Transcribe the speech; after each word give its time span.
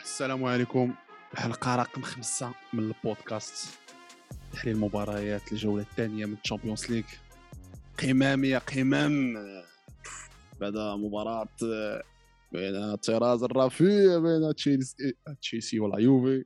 السلام 0.00 0.44
عليكم. 0.44 0.94
الحلقة 1.32 1.76
رقم 1.76 2.02
خمسة 2.02 2.54
من 2.72 2.84
البودكاست. 2.84 3.78
تحليل 4.52 4.74
المباريات 4.74 5.52
الجولة 5.52 5.82
الثانية 5.82 6.26
من 6.26 6.36
الشامبيونز 6.44 6.90
ليغ 6.90 7.04
قمام 8.02 8.44
يا 8.44 8.58
قمام. 8.58 9.34
بعد 10.60 10.76
مباراة 10.76 11.48
بين 12.52 12.94
طراز 12.94 13.42
الرفيع 13.42 14.18
بين 14.18 14.54
تشيلسي 14.54 15.14
تشيلسي 15.40 15.80
ولا 15.80 15.98
يوفي. 15.98 16.44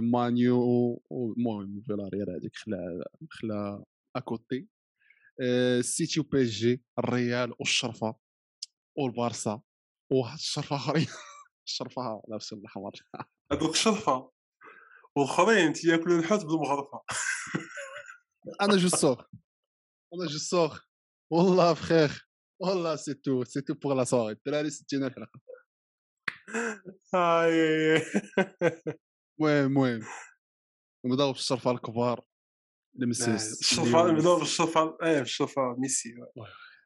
مانيو 0.00 1.02
المهم 1.12 1.82
فيلاريال 1.86 2.30
هذيك 2.30 2.56
خلا 2.56 3.10
خلا 3.30 3.84
أكوتي. 4.16 4.66
السيتي 5.40 6.20
وبي 6.20 6.44
جي 6.44 6.82
الريال 6.98 7.54
والشرفة 7.58 8.16
والبارسا. 8.96 9.60
وواحد 10.10 10.38
الشرفه 10.38 10.76
آخرين. 10.76 11.06
الشرفه 11.68 12.22
لابسه 12.28 12.56
الاحمر 12.56 12.92
هذوك 13.52 13.70
الشرفه 13.70 14.30
والآخرين 15.16 15.72
تياكلوا 15.72 16.18
الحوت 16.18 16.44
بالمغرفه 16.44 17.02
أنا 18.60 18.76
جو 18.76 18.88
سوغ. 19.02 19.22
أنا 20.14 20.26
جو 20.26 20.38
سوغ. 20.38 20.78
والله 21.32 21.74
فخير 21.74 22.28
والله 22.60 22.96
سي 22.96 23.14
تو 23.14 23.44
سي 23.44 23.60
تو 23.60 23.74
بوغ 23.74 23.92
لا 23.94 24.04
سوغي 24.04 24.32
الدراري 24.32 24.70
60 24.70 25.04
الحلقة. 25.04 25.40
هاي. 27.14 27.96
المهم 29.40 29.66
المهم. 29.66 30.00
نبداو 31.06 31.32
بالشرفه 31.32 31.70
الكبار. 31.70 32.24
المسيس 33.02 33.60
الشرفه 33.60 34.10
نبداو 34.10 34.38
بالشرفه 34.38 34.98
إيه 35.02 35.18
بالشرفه 35.18 35.76
ميسي. 35.78 36.14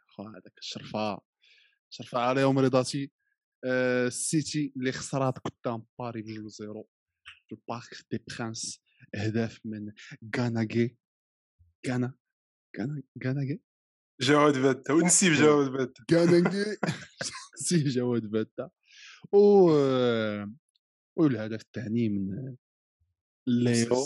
خو 0.08 0.22
هذاك 0.22 0.58
الشرفه 0.58 1.20
شرفه 1.90 2.18
عليهم 2.20 2.58
رضاتي 2.58 3.04
آه، 3.04 3.21
السيتي 3.64 4.72
اللي 4.76 4.92
خسرات 4.92 5.38
قدام 5.38 5.84
باري 5.98 6.22
بجوج 6.22 6.46
زيرو 6.46 6.88
في 7.48 7.54
البارك 7.54 8.06
دي 8.10 8.24
برانس 8.28 8.82
اهداف 9.14 9.60
من 9.64 9.92
غاناغي. 10.36 10.96
غانا 11.88 12.14
غانا 12.78 13.02
غاناغي؟ 13.24 13.60
جواد 14.20 14.58
باتا 14.58 14.92
ونسيب 14.92 15.32
جواد 15.32 15.70
باتا 15.70 16.04
غاناغي. 16.12 16.76
سي 17.66 17.84
جواد 17.84 18.22
باتا 18.22 18.70
و 19.32 19.70
آه، 19.70 20.52
والهدف 21.16 21.60
الثاني 21.60 22.08
من 22.08 22.56
ليو 23.46 23.96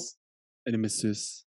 المسوس 0.69 1.49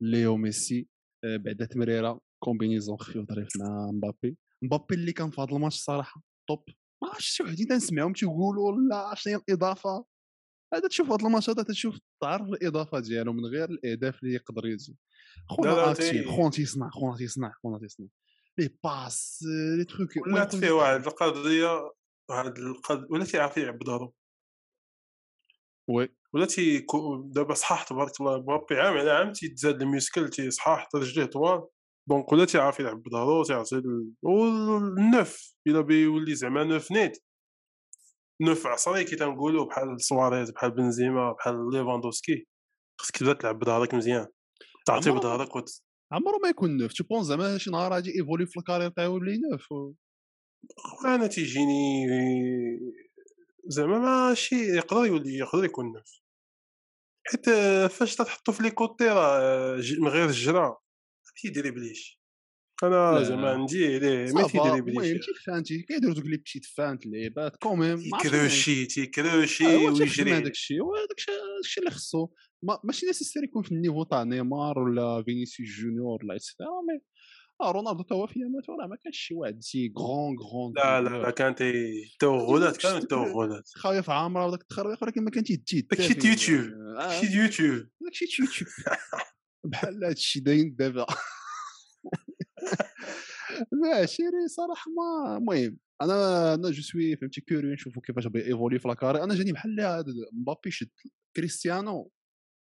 ليو 0.00 0.36
ميسي 0.36 0.88
آه، 1.24 1.36
بعد 1.36 1.68
تمريرة 1.68 2.20
combinaison 2.38 2.96
خفيف 2.96 3.28
ظريف 3.28 3.48
مع 3.56 3.90
مبابي. 3.90 4.36
مبابي 4.62 4.94
اللي 4.94 5.12
كان 5.12 5.30
في 5.30 5.40
هذا 5.40 5.50
الماتش 5.56 5.76
الصراحه 5.76 6.22
top 6.48 6.64
ما 7.02 7.08
عرفتش 7.08 7.26
شي 7.26 7.42
وحدين 7.42 7.66
تنسمعهم 7.66 8.12
تيقولوا 8.12 8.72
لا 8.90 9.14
شنو 9.14 9.32
هي 9.34 9.40
الإضافة. 9.48 10.04
هذا 10.74 10.88
تشوف 10.88 11.10
هذا 11.10 11.26
الماتش 11.26 11.50
هذا 11.50 11.62
تشوف 11.62 11.98
تعرف 12.22 12.42
الإضافة 12.48 13.00
ديالو 13.00 13.32
من 13.32 13.46
غير 13.46 13.64
الأهداف 13.70 14.22
اللي 14.22 14.34
يقدر 14.34 14.66
يجي 14.66 14.96
خونا 15.48 15.70
لا، 15.70 15.90
actif 15.90 16.10
تي- 16.10 16.24
خونا 16.24 16.50
تيصنع 16.50 16.90
خونا 16.90 17.16
تيصنع 17.16 17.52
خونا 17.62 17.78
تيصنع. 17.78 18.06
les 18.58 18.76
passes 18.84 19.44
les 19.78 19.84
trucs 19.84 20.10
ولات 20.26 20.56
فيه 20.56 20.70
واحد 20.70 21.06
القضية 21.06 21.90
واحد 22.30 22.58
القضية 22.58 23.06
ولا 23.10 23.24
تيعرف 23.24 23.56
يلعب 23.56 23.78
بظهرو. 23.78 24.14
وي. 25.88 26.08
ولا 26.32 26.46
تي 26.46 26.86
دابا 27.24 27.54
صحاح 27.54 27.82
تبارك 27.82 28.20
الله 28.20 28.38
مبابي 28.38 28.74
عام 28.80 28.94
على 28.98 29.10
عام 29.10 29.32
تيتزاد 29.32 29.82
الميسكل 29.82 30.28
تيصحاح 30.28 30.78
حتى 30.84 30.98
رجليه 30.98 31.24
طوال. 31.24 31.68
دونك 32.10 32.32
ولا 32.32 32.44
تيعرف 32.44 32.80
يلعب 32.80 33.02
بظهرو 33.02 33.42
تيعطي 33.44 33.76
ال- 33.76 34.12
والنف 34.22 35.54
إلا 35.66 35.80
بيولي 35.80 36.34
زعما 36.34 36.64
نوف 36.64 36.92
نيت. 36.92 37.18
نوف 38.42 38.66
عصري 38.66 39.04
كي 39.04 39.16
تنقولوا 39.16 39.64
بحال 39.66 40.00
سواريز 40.00 40.50
بحال 40.50 40.70
بنزيما 40.70 41.32
بحال 41.32 41.70
ليفاندوسكي. 41.72 42.46
خصك 43.00 43.16
تبدا 43.16 43.32
تلعب 43.32 43.58
بظهرك 43.58 43.94
مزيان. 43.94 44.26
تعطي 44.86 45.10
عمرو- 45.10 45.18
بظهرك 45.18 45.56
وت... 45.56 45.70
عمره 46.12 46.38
ما 46.42 46.48
يكون 46.48 46.76
نوف. 46.76 46.92
تو 46.92 47.04
بون 47.04 47.22
زعما 47.22 47.58
شي 47.58 47.70
نهار 47.70 47.92
غادي 47.92 48.10
ايفولي 48.20 48.46
في 48.46 48.56
الكارير 48.56 48.90
تاعو 48.90 49.12
يولي 49.12 49.38
نوف 49.50 49.72
و- 49.72 49.92
أنا 51.04 51.26
تيجيني 51.26 52.06
زعما 53.66 53.98
ماشي 53.98 54.56
يقدر 54.56 55.06
يولي 55.06 55.36
يقدر 55.38 55.64
يكون 55.64 55.86
نوف. 55.92 56.20
حيت 57.26 57.50
فاش 57.90 58.16
تحطو 58.16 58.52
في 58.52 58.62
لي 58.62 58.70
كوتي 58.70 59.08
راه 59.08 59.76
من 60.00 60.08
غير 60.08 60.24
الجرا 60.24 60.78
تيدريبليش 61.42 62.20
أنا. 62.82 63.22
زعما 63.22 63.50
عندي 63.50 63.84
عليه 63.96 64.32
ما 64.32 64.42
صافا 64.42 64.58
المهم 64.58 64.80
تيدريبليش 64.84 65.26
تيفانتي 65.26 65.82
كيديروا 65.82 66.14
دوك 66.14 66.24
لي 66.26 66.36
بتيت 66.36 66.64
فانت 66.64 67.06
لعيبات 67.06 67.56
كوميم 67.56 67.98
يكروشي 68.00 68.86
تيكروشي 68.86 69.66
ايوا 69.66 69.80
تيخدم 69.90 70.00
ويجري. 70.00 70.32
هذاك 70.32 70.50
الشيء 70.50 70.82
وهذاك 70.82 71.16
الشيء 71.64 71.82
اللي 71.84 71.94
خصو. 71.94 72.28
ما- 72.62 72.80
ماشي 72.84 73.06
نيسيسيري 73.06 73.44
يكون 73.46 73.62
في 73.62 73.72
النيفو 73.72 74.02
تاع 74.04 74.22
نيمار 74.22 74.78
ولا 74.78 75.22
فينيسيوس 75.22 75.68
جونيور 75.68 76.18
ولا 76.24 76.34
اكسترا 76.36 76.66
مي 76.66 77.00
آه 77.60 77.70
رونالدو 77.72 78.04
هو 78.12 78.26
في 78.26 78.40
ياماته 78.40 78.72
راه 78.80 78.86
ما 78.86 78.96
كانش 78.96 79.18
شي 79.18 79.34
واحد 79.34 79.60
سي 79.62 79.92
غرون 79.98 80.36
غرون 80.38 80.72
لا 80.76 81.00
لا 81.00 81.22
لا 81.22 81.30
كان 81.30 81.54
تي 81.54 81.72
توغلات 82.18 82.76
كان 82.76 83.08
توغلات 83.08 83.68
خايف 83.74 84.10
عامرة 84.10 84.46
وداك 84.46 84.60
التخربيق 84.60 85.02
ولكن 85.04 85.24
ما 85.24 85.30
كان 85.30 85.44
تيدي 85.44 85.80
داكشي 85.90 86.14
تيوتيوب 86.14 86.72
آه، 86.98 87.20
شي 87.20 87.26
يوتيوب 87.26 87.86
داكشي 88.00 88.26
تيوتيوب. 88.26 88.68
بحال 89.64 90.04
هذا 90.04 90.12
الشيء 90.12 90.42
داين 90.42 90.76
دابا. 90.76 91.06
لا 93.82 94.06
شيري 94.06 94.48
صراحة 94.48 94.90
ما 94.90 95.36
المهم 95.36 95.78
أنا 96.02 96.54
أنا 96.54 96.70
جو 96.70 96.82
سوي 96.82 97.16
فهمتي 97.16 97.40
كوريو 97.40 97.72
نشوفوا 97.72 98.02
كيفاش 98.02 98.26
بيفولي 98.26 98.78
في 98.78 98.88
لاكاري 98.88 99.22
أنا 99.22 99.34
جاني 99.34 99.52
بحال 99.52 100.04
مبابي 100.32 100.70
شد 100.70 100.90
كريستيانو 101.36 102.10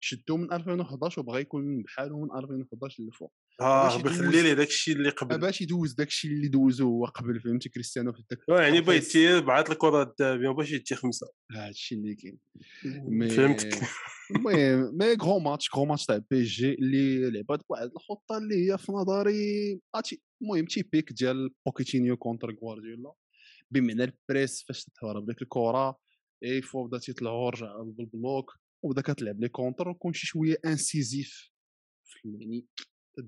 شدو 0.04 0.38
من 0.38 0.54
2011 0.54 1.22
وبغى 1.22 1.42
يكون 1.42 1.84
بحاله 1.84 2.20
من 2.20 2.38
2011 2.38 3.04
للفوق. 3.04 3.34
آه 3.62 4.02
بخلي 4.02 4.42
لي 4.42 4.56
داكشي 4.56 4.92
اللي 4.92 5.10
قبل. 5.10 5.38
باش 5.38 5.62
يدوز 5.62 5.94
داك 5.94 6.08
الشيء 6.08 6.32
اللي 6.32 6.48
دوزو 6.48 6.88
هو 6.88 7.06
قبل 7.06 7.40
فهمتي 7.40 7.70
كريستيانو 7.70 8.14
في 8.14 8.24
داك 8.30 8.40
آه، 8.50 8.62
يعني 8.62 8.82
بغيت 8.82 9.02
الفيس. 9.02 9.14
تي 9.14 9.42
بعث 9.42 9.72
الكره 9.72 10.04
الذهبيه 10.04 10.50
باش 10.50 10.72
يدي 10.72 10.96
خمسة. 10.96 11.28
هذا 11.52 11.70
الشيء 11.70 11.98
اللي 11.98 12.16
كاين. 12.16 12.40
فهمتك. 13.30 13.82
المهم 14.36 14.98
مي 14.98 15.14
غرو 15.14 15.40
ماتش 15.40 15.70
غرو 15.76 15.86
ماتش 15.86 16.06
تاع 16.06 16.22
بي 16.32 16.44
جي 16.44 16.74
اللي 16.74 17.30
لعبات 17.32 17.60
بواحد 17.70 17.92
الخطة 17.96 18.38
اللي 18.38 18.72
هي 18.72 18.78
في 18.78 18.92
نظري 18.92 19.80
المهم 20.42 20.66
تيبيك 20.66 21.14
ديال 21.14 21.50
بوكيتينيو 21.66 22.18
كونتر 22.18 22.56
غوارديولا 22.64 23.14
بمعنى 23.72 24.04
البريس 24.04 24.66
فاش 24.68 24.86
تهرب 25.02 25.26
ديك 25.26 25.42
الكرة 25.42 26.00
إي 26.44 26.62
فوا 26.62 26.88
بدا 26.88 26.98
تيطلعوا 26.98 27.50
رجع 27.50 27.82
بالبلوك 27.82 28.52
وبدا 28.84 29.02
كتلعب 29.02 29.42
لي 29.42 29.50
كونتر 29.50 29.90
وكون 29.90 30.14
شي 30.14 30.28
شوية 30.28 30.58
انسيزيف 30.66 31.52
يعني 32.26 32.66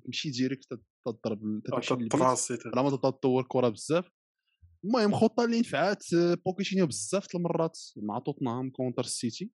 تمشي 0.05 0.29
ديريكت 0.29 0.79
تضرب 1.05 1.45
للبيت 1.45 2.11
تراسي 2.11 2.57
ما 2.75 2.89
تبدا 2.89 3.09
تطور 3.09 3.41
الكره 3.41 3.69
بزاف. 3.69 4.11
المهم 4.85 5.13
خطة 5.13 5.45
اللي 5.45 5.59
نفعات 5.59 6.13
آه، 6.13 6.37
بوكيتينيو 6.45 6.87
بزاف 6.87 7.35
المرات 7.35 7.79
مع 7.97 8.19
توتنهام 8.19 8.69
كونتر 8.69 9.03
السيتي 9.03 9.51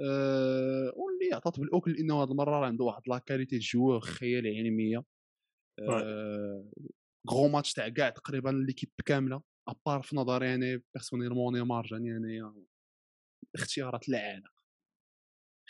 أه 0.00 0.92
واللي 0.96 1.34
عطات 1.34 1.60
بالأكل 1.60 1.92
لأنه 1.92 2.22
هذه 2.22 2.30
المرة 2.30 2.50
راه 2.50 2.66
عنده 2.66 2.84
واحد 2.84 3.02
لا 3.06 3.18
كاليتي 3.18 3.58
جو 3.58 4.00
خيال 4.00 4.46
علمية. 4.46 5.04
أه 5.78 6.70
غرو 7.30 7.48
ماتش 7.48 7.72
تاع 7.72 7.88
كاع 7.88 8.10
تقريبا 8.10 8.48
ليكيب 8.50 8.90
كاملة 9.06 9.42
ابار 9.68 10.02
في 10.02 10.16
نظري 10.16 10.54
أنا 10.54 10.82
بيرسونيلمون 10.94 11.58
نيمار 11.58 11.86
جاني 11.86 12.16
انايا 12.16 12.54
اختيارات 13.54 14.08
العالم. 14.08 14.56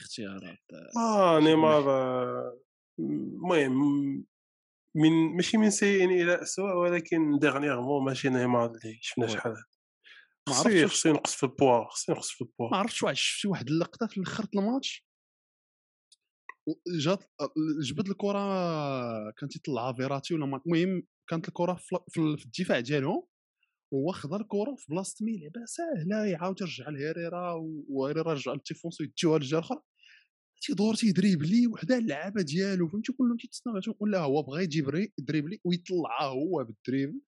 اختيارات 0.00 0.58
آه، 0.72 1.00
آه 1.00 1.40
شي 1.40 1.46
نيمار 1.46 1.90
آه، 1.90 2.60
المهم 2.98 4.24
من 4.94 5.36
ماشي 5.36 5.56
من 5.56 5.70
سيء 5.70 6.04
إلى 6.04 6.42
اسوء 6.42 6.72
ولكن 6.72 7.38
ديغنيغمون 7.38 8.04
ماشي 8.04 8.28
نيمار 8.28 8.70
اللي 8.70 8.98
شفنا. 9.00 9.26
شحال 9.26 9.56
ما 10.48 10.54
خصو 10.54 10.68
عرفتش 10.68 10.92
خصو 10.92 11.08
ينقص 11.08 11.34
في 11.34 11.42
البوا 11.42 11.84
خصو 11.84 12.12
ينقص 12.12 12.30
في 12.30 12.40
البوا 12.40 12.70
ما 12.70 12.76
عرفتش 12.76 13.02
واحد 13.02 13.16
شفتي 13.16 13.48
واحد 13.48 13.68
اللقطه 13.68 14.06
في 14.06 14.16
الآخر 14.18 14.46
الماتش؟ 14.56 15.06
جات 17.00 17.24
جبد 17.82 18.08
الكرة 18.08 18.40
كان 19.30 19.48
تيطلعها 19.48 19.92
فيراتي 19.92 20.34
ولا 20.34 20.44
المهم 20.44 21.02
كانت 21.28 21.48
الكرة 21.48 21.80
في 22.08 22.20
الدفاع 22.44 22.80
ديالهم 22.80 23.22
هو 23.94 24.12
خدا 24.12 24.36
الكرة 24.36 24.74
في 24.78 24.86
بلاصة 24.88 25.26
يلعبها 25.28 25.66
ساهلة 25.66 26.24
يعاود 26.24 26.60
يرجع 26.60 26.88
لهيريرا 26.88 27.54
وهيريرا 27.88 28.32
رجع 28.32 28.52
ل 28.52 28.57
défenseur 28.57 29.04
يديوها 29.04 29.38
للجهة 29.38 29.58
الأخرى. 29.58 29.80
تيدور 30.60 30.94
تيدريبلي 30.94 31.66
وحده 31.66 31.98
اللعابة 31.98 32.42
ديالو 32.42 32.88
فهمتي؟ 32.88 33.12
كلهم 33.12 33.36
تيتسناو 33.36 33.80
ولا 34.00 34.18
هو 34.20 34.42
بغى 34.42 34.64
يجيب 34.64 34.88
ري- 34.88 35.12
دريبلي 35.18 35.60
ويطلعها 35.64 36.26
هو 36.28 36.64
بال 36.64 36.77
dribble 36.77 37.20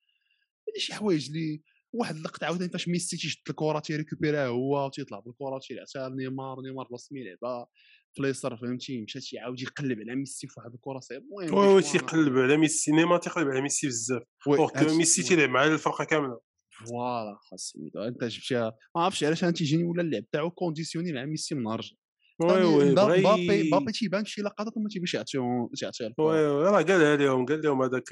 هادي 0.68 0.80
شي 0.80 0.94
حوايج 0.94 1.28
اللي 1.28 1.62
واحد 1.92 2.16
اللقطة 2.16 2.44
عاوتاني 2.44 2.70
فاش 2.70 2.88
ميسي 2.88 3.16
تيشد 3.16 3.38
الكرة 3.50 3.78
تيريكوبيريها 3.78 4.46
هو 4.46 4.86
وتيطلع 4.86 5.18
بالكرة 5.20 5.54
وتيلعبها 5.54 6.08
لنيمار 6.14 6.60
نيمار 6.60 6.86
بلاصه 6.88 7.08
ما 7.14 7.20
يلعبها 7.20 7.66
في 8.14 8.20
اليسار 8.22 8.56
فهمتي؟ 8.56 9.00
مشى 9.02 9.20
تيعاود 9.20 9.60
يقلب 9.60 9.98
على 10.00 10.14
ميسي 10.16 10.46
في 10.48 10.54
واحد 10.60 10.74
الكرة 10.74 10.98
صعيبه 10.98 11.24
المهم 11.42 11.54
oui 11.74 11.82
شوية 11.82 11.92
تيقلب 11.92 12.38
على 12.38 12.56
ميسي 12.56 12.92
نيمار 12.92 13.18
تيقلب 13.18 13.48
على 13.48 13.60
ميسي 13.62 13.86
بزاف. 13.86 14.22
oui 14.46 14.58
ميسي 14.96 15.22
oui. 15.22 15.28
تيلعب 15.28 15.48
مع 15.48 15.64
الفرقة 15.64 16.04
كاملة. 16.04 16.40
voilà 16.88 17.36
خاص 17.50 17.72
أنت 18.06 18.24
جبتيها 18.24 18.76
ما 18.96 19.02
عرفتش 19.02 19.24
علاش 19.24 19.44
أنا 19.44 19.52
تيجيني 19.52 19.84
ولا 19.84 20.02
اللعب 20.02 20.24
تاعو 20.32 20.50
conditionné 20.50 21.12
مع 21.12 21.24
ميسي 21.24 21.54
من 21.54 21.62
نهار 21.62 21.80
oui 22.40 22.64
oui 22.64 22.94
بابي 22.94 23.70
بابي 23.70 23.92
تيبان 23.92 24.24
شي 24.24 24.42
لقطات 24.42 24.78
ما 24.78 24.88
تيبانش 24.88 25.14
يعطيهم 25.14 25.70
يعطيها 25.82 26.14
وي 26.18 26.46
وي. 26.46 26.64
راه 26.64 26.82
قالها 26.82 27.16
لهم 27.16 27.46
قال 27.46 27.62
لهم 27.62 27.82
هذاك. 27.82 28.04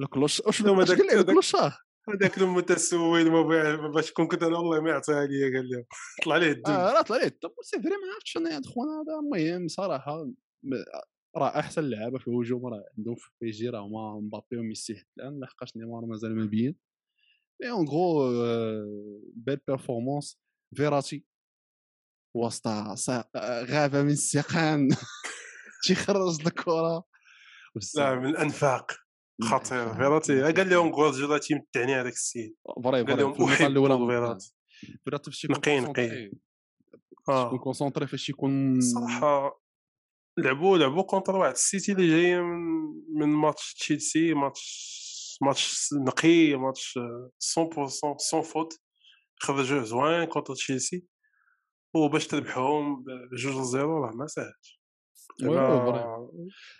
ال 0.00 0.04
clochard 0.04 0.40
واش 0.40 0.62
هذاك- 0.62 1.00
لي 1.00 1.12
هذاك- 2.08 2.38
المتسول 2.38 3.30
ما 3.30 3.88
باش 3.94 4.12
كون 4.12 4.26
كنت 4.26 4.42
أنا 4.42 4.58
والله 4.58 4.80
ما 4.80 4.90
يعطيها 4.90 5.26
لي 5.26 5.56
قال 5.56 5.68
لهم 5.70 5.84
طلع 6.24 6.34
عليه 6.34 6.52
الدم 6.52 6.72
آه 6.72 6.92
راه 6.92 7.02
طلع 7.02 7.16
ليه 7.16 7.26
الطب 7.26 7.52
c'est 7.62 7.76
vrai 7.82 7.90
ما 7.90 8.12
عرفتش 8.14 8.36
أنا 8.36 8.56
هاد 8.56 8.66
خونا 8.66 8.90
هذا 9.02 9.18
المهم 9.20 9.68
صراحة 9.68 10.30
راه 11.36 11.48
أحسن 11.58 11.82
لعابه 11.90 12.18
في 12.18 12.28
الهجوم 12.28 12.66
راه 12.66 12.84
عندهم 12.98 13.14
في 13.14 13.28
PSG 13.40 13.68
راه 13.68 13.80
هما 13.80 14.20
مبابي 14.20 14.56
وميسي 14.58 14.94
حتى 14.96 15.06
الآن 15.18 15.40
لحقاش 15.40 15.76
نيمار 15.76 16.04
مازال 16.06 16.36
ما 16.36 16.44
بين. 16.44 16.76
mais 17.62 17.70
une 17.70 17.88
grosse 17.88 18.28
belle 19.36 19.56
performance 19.68 20.40
فيراتي 20.76 21.24
وسط 22.34 22.66
غابة 23.70 24.02
من 24.02 24.10
السيقان 24.10 24.88
تيخرج 25.86 26.46
الكرة. 26.46 27.04
لا 27.96 28.14
من 28.14 28.26
الأنفاق. 28.26 28.92
خطير. 29.42 29.94
فيراتي 29.94 30.42
قال 30.42 30.70
لهم 30.70 30.92
غوارديولا 30.92 31.38
تيمتعني 31.38 31.94
هذاك 31.94 32.12
السيد. 32.12 32.54
قال 32.66 33.18
لهم 33.18 33.32
أحب 33.52 33.66
الأولى 33.70 33.94
فيراتي 35.04 35.30
فاش 35.30 35.46
نقي- 35.46 35.80
نقي. 35.80 36.30
يكون 37.28 37.58
concentré 37.58 38.06
فاش 38.06 38.28
يكون 38.28 38.80
صراحة 38.80 39.60
لعبوا 40.38 40.78
لعبوا 40.78 41.02
contre 41.02 41.36
واحد. 41.36 41.52
السيتي 41.52 41.92
اللي 41.92 42.08
جاية 42.08 42.40
من 43.16 43.28
ماتش 43.28 43.74
تشيلسي 43.74 44.34
ماتش 44.34 44.94
ماتش 45.42 45.88
نقي 46.06 46.54
ماتش 46.56 46.98
آه، 46.98 47.30
100% 47.40 48.16
sans 48.18 48.42
faute 48.42 48.80
خرجوه 49.40 49.84
زوين 49.84 50.24
contre 50.24 50.54
تشيلسي. 50.54 51.04
وباش 51.94 52.26
تربحهم 52.26 53.04
بجوج 53.04 53.62
زيرو 53.62 54.04
راه 54.04 54.10
ما 54.16 54.26
ساهلش. 54.26 54.80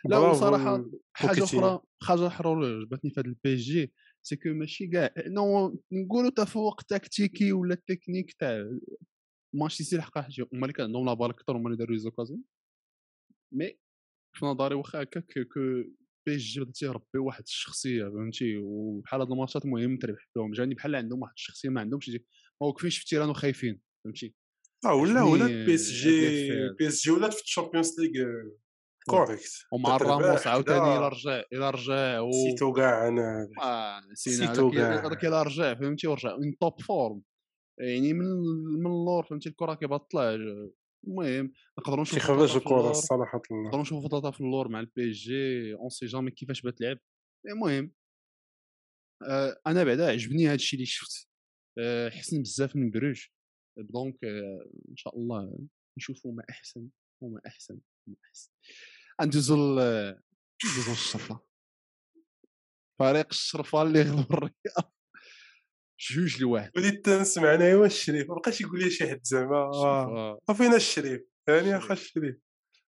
لا 0.05 0.17
ل- 0.79 1.01
حاجة. 1.15 1.45
أخرى 1.45 1.81
حاجة 2.03 2.27
أخرى 2.27 2.51
عجبتني 2.51 3.11
في 3.11 3.21
هذا 3.21 3.29
ال 3.29 3.57
PSG 3.57 3.93
c'est 4.23 4.37
que 4.37 4.49
ماشي 4.49 4.87
كاع 4.87 5.11
نو 5.27 5.79
نقولوا 5.93 6.31
تفوق 6.31 6.83
تكتيكي 6.83 7.53
ولا 7.53 7.75
التكنيك 7.75 8.33
تاع 8.33 8.79
مانشستر 9.55 9.85
سيتي 9.85 9.97
لحقاش 9.97 10.41
هما 10.41 10.63
اللي 10.63 10.73
كان 10.73 10.87
عندهم 10.87 11.07
la 11.07 11.15
balle 11.15 11.31
أكثر 11.31 11.57
هما 11.57 11.67
اللي 11.67 11.77
داروا 11.77 11.97
occasions 11.97 12.43
mais 13.53 13.79
في 14.37 14.47
نظري 14.47 14.75
واخا 14.75 15.03
هكاك 15.03 15.39
que 15.55 15.61
PSG 16.27 16.61
بدا 16.61 16.73
تيربي 16.73 17.19
واحد 17.19 17.43
الشخصية 17.43 18.05
فهمتي؟ 18.05 18.57
وبحال 18.57 19.21
هاد 19.21 19.31
الماتشات 19.33 19.67
مهم 19.67 19.97
تربح 19.99 20.29
فيهم. 20.35 20.53
جاني 20.53 20.75
بحال 20.75 20.95
عندهم 20.97 21.23
واحد 21.23 21.33
الشخصية 21.37 21.69
ما 21.69 21.81
عندهمش 21.81 22.09
ما 22.11 22.21
واقفينش 22.67 22.97
في 22.99 23.05
ال 23.05 23.08
terrain 23.08 23.29
وخايفين 23.29 23.81
فهمتي؟ 24.05 24.35
آه 24.87 24.95
ولا 24.95 25.23
ولا 25.23 25.47
بي 25.47 25.75
اس 25.75 25.91
جي 25.91 26.49
بي 26.79 26.89
اس 26.89 27.03
جي 27.03 27.11
ولات 27.11 27.35
في 27.35 27.43
ال 27.43 27.48
Champions 27.48 28.01
League 28.01 28.27
correct 29.11 29.53
ومع 29.73 29.97
راموس. 29.97 30.47
عاوتاني 30.47 30.99
إلى 30.99 31.09
رجع 31.09 31.43
إلى 31.53 31.71
رجع 31.71 32.21
و 32.21 32.29
نسيتو 32.29 32.73
كاع 32.73 33.09
أنا 33.09 33.49
آه 33.63 34.01
هذاك 34.29 34.75
كاع. 34.75 35.07
هذاك 35.07 35.25
الا 35.25 35.43
رجع 35.43 35.75
فهمتي 35.75 36.07
ورجع 36.07 36.37
من 36.37 36.59
top 36.59 36.81
forme 36.81 37.23
يعني 37.81 38.13
من 38.13 38.27
من 38.81 38.87
اللور 38.87 39.25
فهمتي 39.25 39.49
الكره 39.49 39.75
كيبغى 39.75 39.99
تطلع 39.99 40.35
المهم 41.07 41.53
نقدروا 41.79 42.03
نشوفوا 42.03 42.47
في 42.47 42.57
الكره 42.57 42.91
الصراحه 42.91 43.43
نقدروا 43.67 43.83
نشوفوا 43.83 44.09
فلاتة 44.09 44.31
في 44.31 44.41
اللور 44.41 44.69
مع 44.69 44.81
ال 44.81 45.11
PSG 45.11 45.75
on 45.75 45.89
sait 45.89 46.07
jamais 46.07 46.31
كيفاش 46.31 46.63
بتلعب 46.63 46.99
المهم 47.47 47.93
آه 49.29 49.61
أنا 49.67 49.85
بعدا 49.85 50.11
عجبني 50.11 50.47
هذا 50.47 50.55
الشيء 50.55 50.77
اللي 50.77 50.87
شفت. 50.87 51.29
آه 51.79 52.09
حسن 52.11 52.43
بزاف 52.43 52.77
من 52.77 52.91
بروج 52.91 53.27
donc 53.77 54.25
آه 54.25 54.71
إن 54.91 54.97
شاء 54.97 55.17
الله 55.19 55.59
نشوفوا 55.99 56.33
ما 56.33 56.45
أحسن 56.51 56.89
وما 57.21 57.41
أحسن 57.47 57.79
وما 58.07 58.17
أحسن. 58.29 58.51
ندوزو 59.23 59.57
ل- 59.57 60.21
ندوزو 60.65 60.91
للشرطه 60.91 61.47
فريق 62.99 63.27
الشرفه 63.31 63.83
اللي 63.83 64.03
غلب 64.03 64.33
الرياض. 64.33 64.95
جوج 66.01 66.43
لواحد. 66.43 66.71
وليت 66.77 67.09
نسمع 67.09 67.55
أنا 67.55 67.65
ايوا 67.65 67.87
الشريف. 67.87 68.29
ما 68.29 68.35
بقاش 68.35 68.61
يقول 68.61 68.81
لي 68.85 68.91
شي 68.91 69.09
حد 69.11 69.21
زعما. 69.25 69.57
آه. 69.57 70.07
آه. 70.07 70.41
عطينا 70.49 70.77
الشريف. 70.77 71.23
يعني 71.49 71.77
أخا 71.77 71.93
الشريف. 71.95 72.37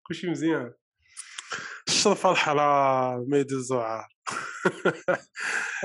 كلشي 0.07 0.29
مزيان. 0.29 0.73
الشرفه 1.87 2.31
الحلال 2.31 3.29
ما 3.29 3.37
يدوزو 3.37 3.79
عار 3.79 4.07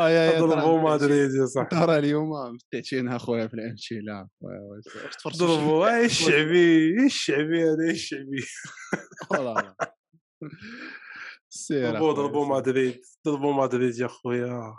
آه 0.01 0.11
يا 0.11 0.33
يا 0.33 0.41
ضربوا 0.41 0.91
مدريد 0.95 1.31
يا 1.35 1.47
صاحبي 1.47 1.69
ترى 1.71 1.99
اليوم 1.99 2.31
متعتينها 2.55 3.19
خويا 3.19 3.47
في 3.49 3.57
شي- 3.77 5.37
ضربوا 5.39 5.97
اي 5.97 6.05
الشعبي 6.05 7.07
الشعبي 7.07 7.63
هذا 7.63 7.91
الشعبي 7.91 8.45
سير 11.49 11.91
ضربوا 11.93 12.13
ضربوا. 12.13 12.47
مدريد 12.57 13.01
ضربوا 13.27 13.55
مدريد 13.55 13.99
يا 13.99 14.07
خويا 14.07 14.75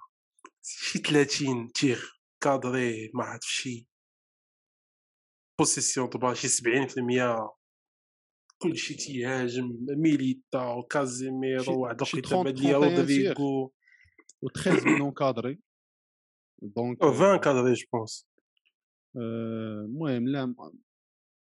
شي 0.64 1.00
30 1.00 1.72
tirs 1.72 2.04
cadrés 2.44 3.12
ما 3.14 3.24
عرف 3.24 3.42
شي. 3.44 3.88
possession 5.60 6.08
طبعا 6.08 6.34
شي 6.34 6.48
70% 6.48 7.61
كلشي 8.64 8.94
تيهاجم 8.94 9.78
ميليتا 9.90 10.66
وكازيميرو 10.74 11.64
شي- 11.64 11.72
واحد 11.72 12.04
شي 12.04 12.14
الوقيته 12.18 12.30
30 12.30 12.52
بدليا 12.52 12.78
31 12.78 13.00
رودريغو 13.00 13.74
و 14.42 14.48
13 14.50 14.86
منهم 14.88 15.12
cadrés. 15.12 15.60
donc 16.62 17.04
20 17.04 17.38
cadrés 17.38 17.74
je 17.74 17.86
pense 17.94 18.28
آه، 19.18 19.86
المهم 19.86 20.28
لا 20.28 20.56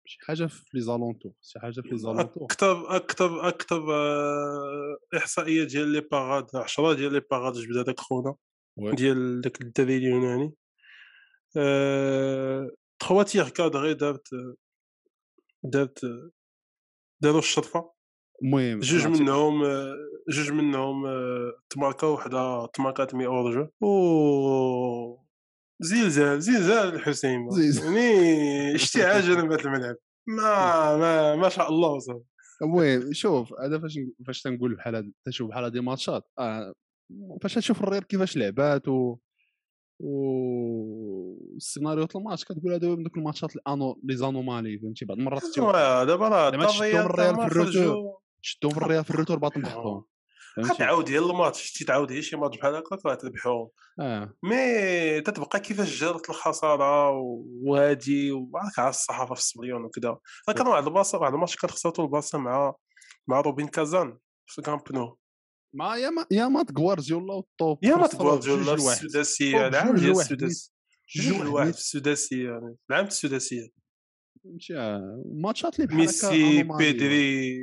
شي 0.06 0.19
حاجة 0.22 0.46
في 0.46 0.64
لي 0.75 0.81
زالونتور 0.81 1.32
شي 1.43 1.61
حاجة 1.61 1.81
في 1.81 1.88
لي 1.88 1.99
زالونتور. 1.99 2.44
أكثر 2.44 2.96
أكثر 2.96 3.49
أكثر 3.49 3.94
آه، 3.94 4.96
إحصائية 5.16 5.64
ديال 5.64 5.88
لي 5.88 6.00
باغاد 6.00 6.46
10 6.55 6.93
ديال 6.94 7.12
لي 7.12 7.20
باغاد 7.31 7.52
جبد 7.52 7.76
هذاك 7.76 8.00
خونا. 8.00 8.34
ديال 8.76 9.40
داك 9.40 9.61
الدري 9.62 9.96
اليوناني. 9.96 10.52
أه... 11.56 12.70
تخوا 12.99 13.23
تيغ 13.23 13.49
كادغي 13.49 13.94
دارت 13.94 14.28
دارت 15.64 16.00
داروا 17.22 17.38
الشرفه 17.38 17.90
المهم 18.43 18.81
جوج 18.81 19.06
منهم 19.06 19.64
آه، 19.64 19.94
جوج 20.28 20.52
منهم 20.52 21.06
آه، 21.06 21.52
تماركا 21.70 22.06
وحدة 22.06 22.67
تماركات 22.67 23.14
مي 23.14 23.26
اورجو 23.26 23.67
و 23.81 25.20
زلزال 25.81 26.40
زلزال 26.40 26.94
الحسين. 26.94 27.49
يعني 27.84 28.75
اشتعاج 28.75 29.30
أنا 29.30 29.42
بهذا 29.49 29.64
الملعب. 29.64 29.97
ما 30.26 30.97
ما 30.97 31.37
ما 31.37 31.49
شاء 31.49 31.68
الله 31.68 31.99
صافي 31.99 32.25
المهم 32.62 33.12
شوف 33.12 33.52
هذا 33.61 33.78
فاش 33.78 33.99
فاش 34.26 34.42
تنقول 34.42 34.75
بحال 34.75 34.94
هاد 34.94 35.12
تشوف 35.26 35.50
بحال 35.50 35.64
هادي 35.64 35.80
ماتشات 35.80 36.25
آه 36.38 36.75
فاش 37.42 37.54
تشوف 37.54 37.83
الريال 37.83 38.06
كيفاش 38.06 38.37
لعبات 38.37 38.88
و 38.88 39.16
و 40.00 41.37
السيناريو 41.57 42.07
تاع 42.07 42.21
الماتش 42.21 42.45
كتقول 42.45 42.73
هادو 42.73 42.97
من 42.97 43.02
دوك 43.02 43.16
الماتشات 43.16 43.57
الانو 43.57 44.00
لي 44.04 44.16
زانومالي 44.16 44.78
فهمتي 44.78 45.04
بعض 45.04 45.19
المرات 45.19 45.59
آه، 45.59 46.04
دابا 46.04 46.28
راه 46.28 46.50
زعما 46.50 46.66
تشدهم 46.66 47.07
الريال 47.07 47.37
في 47.37 47.47
الروتور. 47.47 48.19
شدهم 48.40 48.73
في 48.73 48.78
الريال 48.78 49.04
في 49.04 49.11
الروتور 49.11 49.38
باطن 49.38 49.61
محطهم 49.61 50.04
فهمتي 50.57 50.73
غتعاود 50.73 51.11
هي 51.11 51.19
الماتش 51.19 51.62
شتي 51.62 51.85
تعاود 51.85 52.12
هي 52.12 52.23
شي 52.23 52.37
ماتش 52.37 52.59
بحال 52.59 52.75
هكاك 52.75 53.07
غتربحهم 53.07 53.69
آه 54.00 54.35
mais 54.42 55.20
تتبقى 55.21 55.61
كيفاش 55.61 56.00
جرت 56.00 56.30
الخساره 56.30 57.11
وهادي 57.62 58.33
وراك 58.33 58.78
عارف 58.78 58.97
الصحافه 58.97 59.35
في 59.35 59.40
السبليون 59.40 59.85
وكذا 59.85 60.16
راه 60.49 60.54
كان 60.54 60.66
واحد 60.66 60.87
البلاصه 60.87 61.19
واحد 61.19 61.33
الماتش 61.33 61.57
كان 61.57 61.71
خسرتو 61.71 62.02
البلاصه 62.04 62.38
مع 62.38 62.75
مع 63.28 63.40
روبين 63.40 63.69
كازان 63.69 64.19
في 64.47 64.59
ال 64.59 64.63
Camp 64.63 64.80
Nou 64.92 65.16
مع 65.74 65.96
يا 65.96 66.10
ما 66.10 66.26
يا 66.30 66.48
مات 66.48 66.78
غوارديولا 66.78 67.34
والطوب 67.34 67.84
يا 67.84 67.96
ما 67.96 68.08
غوارديولا 68.14 68.76
في. 68.76 68.82
السداسية. 68.92 69.66
العام 69.66 69.96
ديال 69.96 70.10
السداسيه 70.10 70.70
جوج 71.16 71.64
نيت. 71.64 71.74
في 71.74 71.80
السداسية 71.80 72.48
يعني. 72.50 72.76
العام 72.90 73.06
السداسية. 73.06 73.68
فهمتي 74.44 74.76
آه، 74.78 75.22
ماتشات 75.34 75.74
اللي 75.76 75.86
بحال 75.86 75.98
ميسي. 75.98 76.62
بيدري 76.62 77.58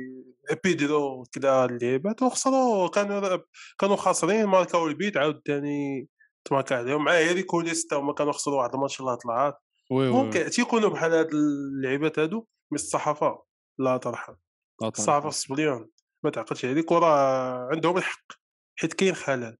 بيدرو 0.64 1.24
كذا 1.32 1.64
اللعيبات 1.64 2.22
وخسروا 2.22 2.88
كانوا 2.88 3.38
كانوا 3.78 3.96
خاسرين 3.96 4.44
ماركاو 4.44 4.86
البيت. 4.86 5.16
عاود 5.16 5.40
ثاني 5.46 6.08
تماركا 6.44 6.76
عليهم. 6.76 7.04
مع 7.04 7.12
هيري 7.12 7.42
كوليستا 7.42 7.96
هما 7.96 8.12
كانوا 8.12 8.32
خسروا 8.32 8.58
واحد 8.58 8.74
الماتش 8.74 9.00
الله 9.00 9.14
طلعات 9.14 9.54
ممكن 9.90 10.50
تيكونوا 10.50 10.90
بحال 10.90 11.12
هاد 11.12 11.28
اللعيبات 11.34 12.18
هادو 12.18 12.38
mais 12.72 12.74
الصحافة. 12.74 13.42
لا 13.78 13.96
ترحم. 13.96 14.34
الصحافة 14.82 15.30
طبعاً. 15.56 15.88
ما 16.22 16.30
تعقدش 16.30 16.64
هذيك 16.64 16.90
وراه 16.90 17.68
عندهم 17.72 17.96
الحق 17.98 18.32
حيت 18.76 18.94
كاين 18.94 19.14
خلل. 19.14 19.56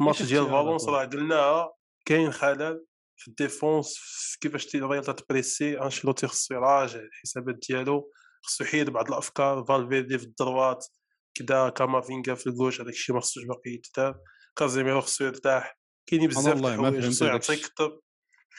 الماتش 0.00 0.22
ديال 0.22 0.46
فالونس. 0.46 0.84
راه 0.88 1.04
قلناها 1.04 1.72
كاين 2.04 2.32
خلل 2.32 2.84
في 3.16 3.28
ال 3.28 3.37
défense 3.37 3.96
كيفاش 4.40 4.66
تي 4.66 4.78
الريال 4.78 5.04
تبريسي 5.04 5.80
انشيلوتي 5.80 6.26
خصو 6.26 6.54
يراجع 6.54 7.00
الحسابات 7.00 7.54
ديالو 7.68 8.10
خصو 8.42 8.64
يحيد 8.64 8.90
بعض 8.90 9.08
الأفكار. 9.08 9.64
فالفيردي 9.64 10.18
في 10.18 10.24
ال 10.24 10.33
droite 10.33 10.86
كدا 11.34 11.68
كامافينغا 11.68 12.34
في 12.34 12.46
ال 12.46 12.51
gauche 12.51 12.80
هذاك 12.80 12.92
الشيء 12.92 13.14
ما 13.14 13.20
خصوش 13.20 13.44
باقي 13.44 13.70
يتدار. 13.70 14.20
كازيميرو 14.56 15.00
خصو 15.00 15.24
يرتاح. 15.24 15.78
كاينين 16.06 16.30
أنا 16.30 16.40
بزاف 16.40 16.66
الحوايج 16.66 17.08
خصو 17.08 17.24
يعطيك 17.24 17.72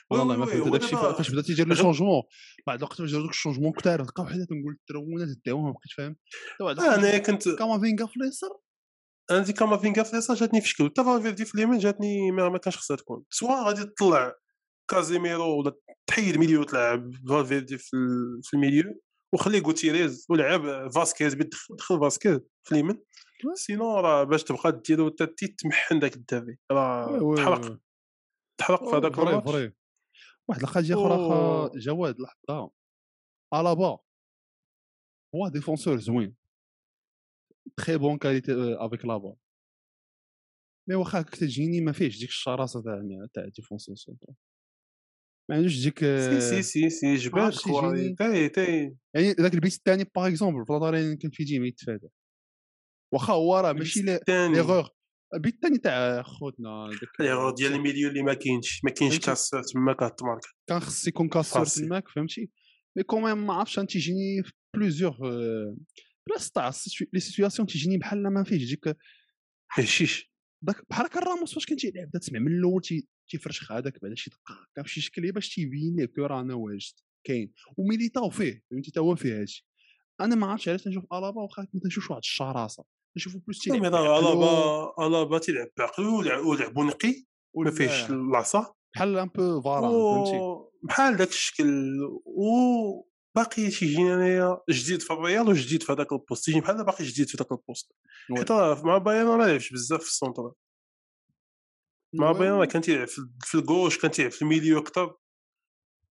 والله 0.10 0.38
ما 0.38 0.46
فهمت 0.46 0.92
دابا 0.92 1.14
فاش 1.14 1.32
بدا 1.32 1.42
تيدير 1.42 1.68
les 1.68 1.76
changements 1.76 2.22
بعد 2.68 2.78
الوقت 2.78 2.98
فاش 2.98 3.12
داروا 3.12 3.24
دوك 3.24 3.32
ال 3.32 3.35
changements 3.35 3.72
كثار 3.72 4.02
لقاو 4.02 4.26
حدا 4.26 4.46
تنقول 4.50 4.74
الترونات 4.74 5.38
داوها 5.46 5.64
ما 5.64 5.72
بقيتش 5.72 5.94
فاهم 5.94 6.16
انايا 6.96 7.18
كنت 7.18 7.50
كامافينغا 7.50 8.06
في 8.06 8.18
اليسار 8.18 8.50
أنا 9.32 9.40
ديك 9.40 9.60
كامافينغا 9.60 10.04
في 10.04 10.14
اليسار 10.14 10.36
جاتني 10.36 10.62
في 10.62 10.70
شكل 10.70 10.86
حتى 10.86 11.04
فالفيردي 11.04 11.46
في 11.46 11.56
اليمين 11.56 11.80
جاتني 11.80 12.32
ما, 12.32 12.50
ما 12.50 12.58
كانش 12.58 12.78
خصها 12.78 12.98
تكون 12.98 13.24
سوا 13.30 13.64
غادي 13.64 13.84
تطلع 13.84 14.36
كازيميرو 14.92 15.60
ولا 15.60 15.72
تحيد 16.08 16.38
milieu 16.38 16.64
تلعب 16.64 17.12
فالفيردي 17.30 17.78
في, 17.78 17.98
في 18.44 18.54
ال 18.54 18.61
milieu 18.61 19.02
وخلي 19.34 19.60
غوتيريز 19.60 20.26
ولعب 20.30 20.92
فاسكيز 20.92 21.34
دخل 21.78 22.00
فاسكيز 22.00 22.40
في 22.64 22.72
اليمين. 22.72 23.04
سينو 23.56 24.00
راه 24.00 24.24
باش 24.24 24.44
تبقى 24.44 24.82
ديرو 24.88 25.10
تمحن 25.60 26.00
داك 26.00 26.16
الدافي 26.16 26.58
راه 26.72 27.36
تحرق. 27.36 27.80
تحرق 28.58 28.90
في 28.90 28.96
هذاك 28.96 29.20
الماتش 29.20 29.72
واحد 30.52 30.62
الحاجة 30.62 30.94
أخرى 30.94 31.80
جواد 31.80 32.16
لحظة. 32.20 32.72
ألابا 33.54 34.00
هو 35.36 35.48
défenseur 35.48 35.98
زوين. 35.98 36.36
très 37.78 37.98
bonne 37.98 38.18
qualité 38.18 38.52
avec 38.80 39.06
la 39.06 39.14
balle 39.14 39.36
mais 40.90 40.96
واخا 40.96 41.22
هكاك 41.22 41.36
تجيني 41.36 41.82
ما 41.82 41.92
فيهش 41.92 42.20
ديك 42.20 42.30
الشراسة 42.30 42.82
تاع 42.82 43.02
تاع 43.34 43.46
défenseur 43.46 43.96
central 43.96 44.36
ما 45.50 45.56
عندوش 45.56 45.84
ديك 45.84 46.00
سي 46.00 46.42
سي 46.42 46.62
سي 46.62 46.90
سي 46.90 47.16
جبال. 47.16 47.54
تاي 48.16 48.50
تاي 48.50 48.98
يعني 49.16 49.32
ذاك 49.32 49.54
البيت 49.54 49.74
الثاني 49.74 50.04
باغ 50.16 50.28
اكزومبل 50.28 50.66
في 50.66 50.74
الدارين 50.74 51.18
كان 51.18 51.32
في 51.32 51.44
ديما 51.44 51.68
يتفادى. 51.68 52.08
واخا 53.14 53.34
هو 53.34 53.60
راه 53.60 53.74
ماشي 53.74 54.02
ليغور 54.30 54.90
البيت 55.34 55.56
الثاني 55.56 55.78
تاع 55.78 56.22
خوتنا 56.24 56.90
داك 56.90 57.10
ليغور 57.22 57.52
ديال 57.54 57.74
الميليو 57.74 58.10
اللي 58.10 58.22
ما 58.24 58.34
كاينش 58.34 58.82
ما 58.84 58.92
كاينش 58.92 59.14
فهمتي؟ 59.14 59.26
كاس 59.28 59.50
تما 59.74 59.94
كتمارك 59.94 60.42
كان 60.68 60.80
خص 60.80 61.08
يكون 61.08 61.30
كاسور. 61.30 61.66
تماك 61.66 62.08
فهمتي؟ 62.10 62.50
مي 62.98 63.04
كوميم 63.04 63.48
ما 63.48 63.54
عرفتش 63.54 63.76
تيجيني 63.94 64.44
في 64.44 64.52
بليزيوغ 64.78 65.18
بلاص 66.30 66.52
تاع 66.52 66.72
لي 67.14 67.20
سيتوياسيون 67.20 67.68
تيجيني 67.68 67.98
بحال 67.98 68.24
ما 68.34 68.44
فيهش 68.44 68.70
ديك 68.70 68.98
هشيش 69.72 70.32
داك 70.64 70.82
بحال 70.90 71.06
هكا 71.06 71.20
راموس 71.20 71.54
فاش 71.54 71.66
كان 71.66 71.78
تيلعب 71.78 72.12
تسمع 72.12 72.40
من 72.40 72.48
الأول 72.58 72.82
تي- 72.82 73.08
تيفرشخ 73.30 73.72
هذاك 73.72 74.02
بعدا 74.02 74.16
شي 74.16 74.30
دقة 74.30 74.54
هكا 74.72 74.84
في 74.84 74.90
شي 74.90 75.02
شكل 75.02 75.32
باش 75.32 75.56
تيبين 75.56 75.96
لك 76.00 76.20
راه 76.20 76.42
أنا 76.42 76.54
واجد. 76.54 76.94
كاين. 77.28 77.52
وميليتاو 77.78 78.30
فيه 78.30 78.64
فهمتي؟ 78.72 78.92
تا 78.92 79.02
هو 79.02 79.16
فيه 79.16 79.40
هادشي. 79.42 79.68
أنا 80.22 80.36
ما 80.36 80.48
عرفتش 80.48 80.70
علاش 80.70 80.84
تنشوف 80.84 81.04
ألابا 81.14 81.42
واخا 81.42 81.68
ما 81.74 81.80
تنشوفش 81.80 82.10
واحد 82.10 82.20
الشراسة. 82.20 82.84
نشوفو 83.18 83.40
plus 83.40 83.60
تيلعب 83.60 83.86
ألابا 83.86 85.08
الابا 85.08 85.38
تيلعب 85.38 85.68
ولعب- 86.00 86.46
ولعبو 86.46 86.84
نقي 86.84 87.26
ما 87.56 87.72
فيهش 87.72 88.10
العصا 88.10 88.74
بحال 88.96 89.18
un 89.18 89.28
peu 89.28 89.62
فاران 89.62 89.92
فهمتي؟ 89.92 90.40
بحال 90.84 91.18
داك 91.18 91.28
الشكل. 91.30 92.00
و 92.26 92.46
باقي 93.36 93.70
تيجيني 93.70 94.14
انايا 94.14 94.58
جديد 94.70 95.02
في 95.02 95.14
الريال 95.14 95.50
وجديد 95.50 95.84
في 95.84 95.92
هذاك 95.94 96.12
ال 96.14 96.18
poste. 96.18 96.46
تيجيني 96.46 96.64
بحال 96.64 96.86
باقي 96.86 97.04
جديد 97.04 97.28
في 97.30 97.38
ذاك 97.38 97.52
ال 97.52 97.58
poste. 97.58 97.92
حيت 98.38 98.52
مع 98.86 98.98
بايرن 98.98 99.38
ما 99.38 99.44
لعبش 99.44 99.74
بزاف 99.74 100.02
في 100.02 100.08
ال 100.08 100.14
centre 100.14 100.52
مع 102.14 102.32
بايرن 102.32 102.66
كان 102.66 102.82
تيلعب 102.82 103.08
في 103.44 103.56
ال 103.56 103.62
gauche 103.62 103.98
كان 103.98 104.12
تيلعب 104.12 104.32
في 104.32 104.42
ال 104.42 104.47
milieu 104.47 104.80
أكثر 104.80 105.16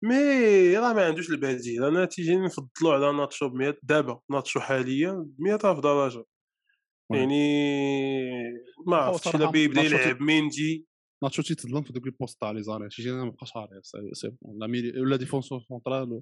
mais 0.04 0.78
راه 0.78 0.94
ما 0.94 1.06
عندوش 1.06 1.30
البديل 1.30 1.84
أنا 1.84 2.06
تيجيني 2.06 2.46
نفضلو 2.46 2.92
على 2.92 3.12
ناتشو 3.18 3.50
ب 3.50 3.54
100 3.56 3.78
دابا 3.84 4.20
ناتشو 4.32 4.60
حاليا 4.60 5.12
ب 5.12 5.42
100000 5.42 5.80
درجة. 5.80 6.24
يعني 7.12 7.44
ما 8.88 8.98
عرفتش 8.98 9.28
الا 9.36 9.46
تي- 9.82 9.96
يلعب 10.04 10.22
ميندي 10.22 10.88
ناتشو 11.24 11.42
تيتظلم 11.42 11.84
في 11.84 11.94
دوك 11.94 12.06
ال 12.06 12.11
postes 12.11 12.42
تاع 12.42 12.52
les 12.52 12.64
arrières 12.64 12.88
أنا 13.00 13.24
ما 13.24 13.30
بقاش 13.32 13.52
عارف 13.56 13.86
c'est 14.14 14.30
bon. 14.42 14.60
لا 14.60 14.68
milieu 14.68 15.02
ولا 15.02 15.16
défenseur 15.16 15.62
central 15.62 16.22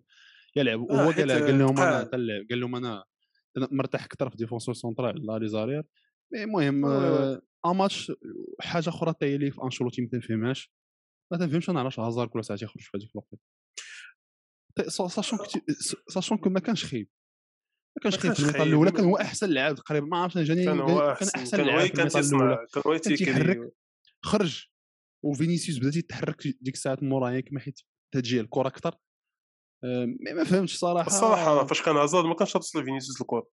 يلعب. 0.55 0.91
آه، 0.91 1.05
هو 1.05 1.11
قال 1.11 1.31
قال 1.31 1.59
لهم 1.59 1.79
أنا. 1.79 2.03
تلعب 2.03 2.45
قال 2.49 2.59
لهم 2.59 2.75
أنا 2.75 3.03
مرتاح 3.57 4.03
أكثر 4.05 4.29
في 4.29 4.37
ديفونسور 4.37 4.75
سونترال 4.75 5.25
لا 5.25 5.39
لي 5.39 5.47
زارير 5.47 5.83
مي 6.33 6.43
المهم 6.43 6.85
ان 6.85 7.39
ماتش 7.77 8.11
حاجة 8.59 8.89
أخرى 8.89 9.09
حتى 9.09 9.25
هي 9.25 9.35
اللي 9.35 9.51
في 9.51 9.63
أنشيلوتي 9.63 10.01
ما 10.01 10.07
تنفهمهاش. 10.11 10.73
ما 11.31 11.37
تنفهمش 11.37 11.69
أنا 11.69 11.79
علاش 11.79 11.99
هازار 11.99 12.27
كل 12.27 12.45
ساعة 12.45 12.59
تيخرج 12.59 12.81
في 12.81 12.97
هذيك 12.97 13.09
الوقت. 13.15 13.29
ساشون 15.09 15.39
ساشون 16.07 16.37
كو 16.37 16.49
ما 16.49 16.59
كانش 16.59 16.85
خايب. 16.85 17.09
ما 17.97 18.01
كانش 18.03 18.15
ما 18.15 18.21
خايب 18.21 18.33
في 18.33 18.43
خايب. 18.43 18.61
الأولى 18.67 18.91
كان 18.91 19.05
هو 19.05 19.17
أحسن 19.17 19.49
لاعب 19.49 19.75
تقريبا 19.75 20.07
ما 20.07 20.17
عرفتش 20.17 20.41
جاني 20.41 20.65
كان 20.65 20.79
هو 20.79 21.11
أحسن. 21.11 21.31
كان 21.31 21.79
في 21.79 21.89
كان 21.89 22.07
تيصنع 22.07 22.65
كان 22.73 22.83
هو 22.87 22.97
تيحرك 22.97 23.73
خرج 24.23 24.65
وفينيسيوس 25.25 25.77
بدا 25.79 25.91
تيتحرك 25.91 26.47
ديك 26.61 26.73
الساعات 26.73 27.03
مورايا 27.03 27.39
كما 27.39 27.59
حيت 27.59 27.79
تجي 28.13 28.39
الكره 28.39 28.67
أكثر 28.67 28.95
mais 29.83 30.33
ما 30.33 30.43
فهمتش 30.43 30.75
صراحة. 30.77 31.07
الصراحة 31.07 31.65
فاش 31.65 31.81
كان 31.81 31.97
هازارد 31.97 32.25
ما 32.25 32.35
كانش 32.35 32.53
توصل 32.53 32.85
فينيسيوس 32.85 33.21
الكره 33.21 33.47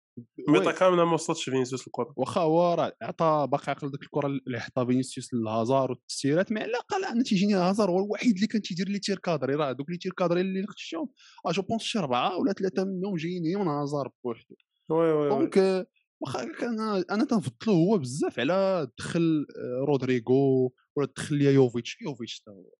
ال 0.48 0.50
mi-temps 0.50 0.66
oui. 0.66 0.72
كاملة 0.72 1.04
ما 1.04 1.12
وصلتش 1.14 1.44
فينيسيوس 1.44 1.86
الكره 1.86 2.14
واخا 2.16 2.40
هو 2.40 2.74
راه 2.74 2.96
عطى 3.02 3.48
باقي 3.50 3.72
عقل 3.72 3.90
ديك 3.90 4.02
الكرة 4.02 4.26
اللي 4.26 4.60
حطها 4.60 4.84
فينيسيوس 4.84 5.34
لهازار 5.34 5.90
والتسييرات 5.90 6.52
mais 6.52 6.60
على 6.60 6.70
الأقل 6.70 7.04
أنا 7.04 7.22
تيجيني 7.22 7.54
هازار 7.54 7.90
هو 7.90 8.04
الوحيد 8.04 8.34
اللي 8.34 8.46
كان 8.46 8.62
تيدير 8.62 8.88
les 8.88 8.98
tirs 8.98 9.18
cadrés 9.18 9.54
راه 9.54 9.72
دوك 9.72 9.90
les 9.90 9.96
tirs 9.96 10.12
cadrés 10.12 10.40
اللي 10.40 10.66
خشيهم 10.68 11.08
آه 11.46 11.52
je 11.52 11.62
pense 11.62 11.82
شي 11.82 11.98
اربعه 11.98 12.38
ولا 12.38 12.52
ثلاثة 12.52 12.84
منهم 12.84 13.16
جايين 13.16 13.58
من 13.58 13.68
هازار 13.68 14.10
بوحدو. 14.24 14.54
oui 14.90 14.96
oui 14.98 15.12
oui. 15.12 15.28
donc 15.28 15.58
آه، 15.58 15.86
واخا 16.20 16.52
كان 16.60 16.80
أنا 17.10 17.24
تنفضلو 17.24 17.74
هو 17.74 17.98
بزاف 17.98 18.38
على 18.40 18.88
دخل 18.98 19.46
آه، 19.58 19.84
رودريغو 19.84 20.74
ولا 20.96 21.08
دخل 21.16 21.36
ليا 21.36 21.50
يوفيتش. 21.50 21.96
يوفيتش 22.02 22.40
تا 22.40 22.52
هو. 22.52 22.70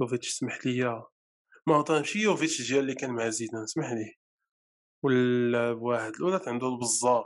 يوفيتش 0.00 0.28
سمح 0.28 0.66
لي. 0.66 1.02
ما 1.66 1.74
عطاه 1.74 1.98
ماشي 1.98 2.18
يوفيتش 2.22 2.68
ديال 2.68 2.80
اللي 2.80 2.94
كان 2.94 3.10
مع 3.10 3.28
زيدان 3.28 3.66
سمح 3.66 3.92
لي. 3.92 4.25
ولا 5.06 5.72
بواحد 5.72 6.20
ولات 6.22 6.48
عنده 6.48 6.68
البزار 6.68 7.24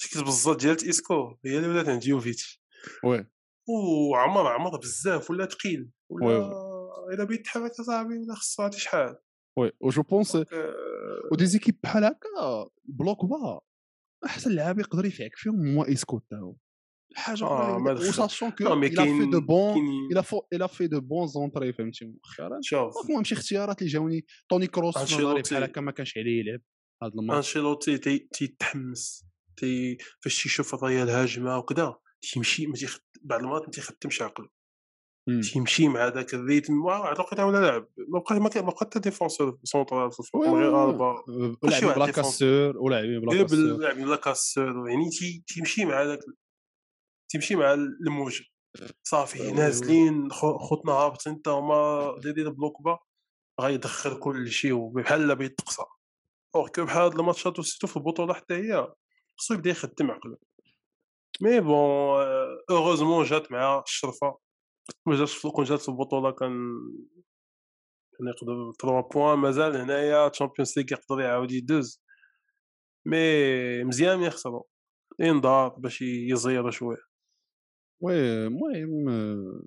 ديك 0.00 0.16
البزار 0.16 0.54
ديال 0.54 0.88
اسكو 0.88 1.38
هي 1.44 1.56
اللي 1.56 1.68
ولات 1.68 1.88
عند 1.88 2.06
يوفيتش 2.06 2.62
وي. 3.04 3.26
وعمر 3.68 4.46
عمر 4.46 4.78
بزاف 4.78 5.30
ولا 5.30 5.46
ثقيل 5.46 5.90
وي 6.10 6.26
ولا 6.26 7.14
إلا 7.14 7.24
بغيت 7.24 7.44
تحرك 7.44 7.70
اصاحبي 7.80 8.18
ولا 8.18 8.34
خصو 8.34 8.70
شحال. 8.70 9.16
وي. 9.58 9.72
وجو 9.80 10.02
بونس 10.02 10.36
دونك، 10.36 10.48
ودي 11.32 11.46
زيكيب 11.46 11.78
بحال 11.82 12.04
هكا 12.04 12.70
بلوك 12.84 13.24
با 13.24 13.60
أحسن 14.24 14.50
لاعب 14.50 14.78
يقدر 14.78 15.04
يفيعك 15.04 15.36
فيهم 15.36 15.78
هو 15.78 15.84
إيسكو 15.84 16.18
تا 16.18 16.36
هو. 16.36 16.56
حاجة 17.16 17.44
آه،. 17.44 17.76
و 18.08 18.13
sachant 18.13 18.50
que 18.50 18.64
là، 18.64 18.74
mais 18.74 18.88
il 18.88 18.90
a 18.90 18.94
fait 18.94 18.96
كاين- 18.96 19.30
de 19.30 19.40
bons 19.40 19.74
كاين- 19.74 20.10
il 20.12 20.18
a 20.18 20.22
fait 20.22 20.42
il 20.54 20.62
a 20.62 20.68
fait 20.68 20.88
de 20.88 21.00
bons 21.00 21.32
entrées 21.36 21.72
فهمتي 21.72 22.04
مؤخرا. 22.04 22.60
المهم 23.04 23.24
شي 23.24 23.34
اختيارات 23.34 23.78
اللي 23.82 23.92
جاوني. 23.92 24.24
توني 24.50 24.66
كروس 24.66 24.98
في. 24.98 25.24
بحال 25.24 25.62
هكا 25.62 25.80
ما 25.80 25.92
كانش 25.92 26.18
عليه 26.18 26.40
يلعب 26.40 26.60
هذا 27.02 27.12
الماتش 27.14 27.36
انشيلوتي 27.36 27.98
تي- 27.98 28.28
تيتحمس 28.32 29.24
تي 29.56 29.98
فاش 30.20 30.42
تيشوف 30.42 30.74
الريال 30.74 31.10
هاجمه 31.10 31.58
وكذا 31.58 31.96
تيمشي 32.32 32.66
ما 32.66 32.74
تيخد... 32.74 33.00
بعض 33.22 33.40
المرات 33.40 33.62
ما 33.62 33.70
تيخدمش 33.70 34.22
عقله 34.22 34.48
مم. 35.28 35.40
تيمشي 35.40 35.88
مع 35.88 36.08
ذاك 36.08 36.34
الريتم 36.34 36.84
واحد 36.84 37.14
الوقيته 37.14 37.46
ولا 37.46 37.58
لاعب 37.58 37.88
ما 38.08 38.18
بقى 38.20 38.40
ما 38.40 38.48
بقى 38.70 38.76
حتى 38.80 38.98
défenseur 38.98 39.58
central 39.64 40.12
في 40.12 40.20
الفرق 40.20 40.42
من 40.42 40.54
غير 40.54 40.74
ولعب 40.74 41.00
واحد 41.00 41.96
بلا. 41.96 42.10
casseur 42.10 42.78
ولعب 42.78 43.04
بلا 43.04 43.42
casseur 43.42 43.58
باللعب 43.76 43.96
بلا 43.96 44.16
casseur 44.16 44.88
يعني 44.88 45.10
تي- 45.10 45.44
تيمشي 45.46 45.84
مع 45.84 46.02
ذاك 46.02 46.20
تيمشي 47.30 47.56
مع 47.56 47.72
الموج 47.74 48.42
صافي 49.02 49.52
نازلين 49.52 50.30
خو- 50.32 50.58
خوتنا 50.58 50.92
هابطين 50.92 51.34
حتى 51.34 51.50
هما 51.50 52.14
دايرين 52.22 52.48
bloc 52.50 52.82
bas 52.82 52.98
غيدخل 53.60 54.18
كل 54.18 54.50
شيء 54.50 54.88
بحال 54.88 55.36
بيتقصى 55.36 55.82
alors 56.54 56.68
que 56.68 56.84
بحال 56.84 57.02
هاد 57.02 57.18
الماتشات 57.18 57.58
و 57.58 57.62
c'était 57.62 57.86
في 57.86 57.96
البطولة 57.96 58.34
حتى 58.34 58.54
هي؟ 58.54 58.92
خصو 59.38 59.54
يبدا 59.54 59.70
يخدم 59.70 60.10
عقله 60.10 60.36
mais 61.42 61.60
bon 61.60 62.24
heureusement 62.70 63.24
جات 63.24 63.52
مع 63.52 63.82
الشرفة. 63.86 64.38
ما 65.06 65.16
جاتش 65.16 65.34
في- 65.36 65.48
كون 65.50 65.64
جات 65.64 65.80
في 65.80 65.88
البطولة 65.88 66.30
كان 66.30 66.50
كان 68.18 68.28
يقدر 68.28 68.72
3 68.82 69.08
points 69.14 69.38
مازال 69.38 69.76
هنايا 69.76 70.28
تشامبيونز 70.28 70.78
ليغ 70.78 70.86
يقدر 70.92 71.20
يعاود 71.20 71.50
يدوز. 71.52 72.02
mais 73.06 73.84
مزيان 73.84 74.22
يخسروا 74.22 74.62
ينضار 75.20 75.68
باش 75.68 76.02
يزيروا 76.02 76.70
شوية. 76.70 77.02
oui 78.00 78.14
المهم 78.46 79.08
آه، 79.08 79.62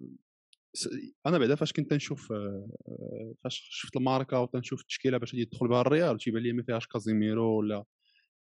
أنا 1.25 1.37
بعدا 1.37 1.55
فاش 1.55 1.73
كنت 1.73 1.93
نشوف 1.93 2.31
آه، 2.31 2.67
آه، 2.87 3.33
فاش 3.43 3.67
شفت 3.71 3.95
الماركا 3.95 4.39
وتنشوف 4.39 4.81
التشكيلة 4.81 5.17
باش 5.17 5.33
يدخل 5.33 5.67
بها 5.67 5.81
الريال 5.81 6.17
تيبان 6.17 6.43
لي 6.43 6.53
ما 6.53 6.63
فيهاش 6.63 6.87
كازيميرو 6.87 7.57
ولا 7.57 7.83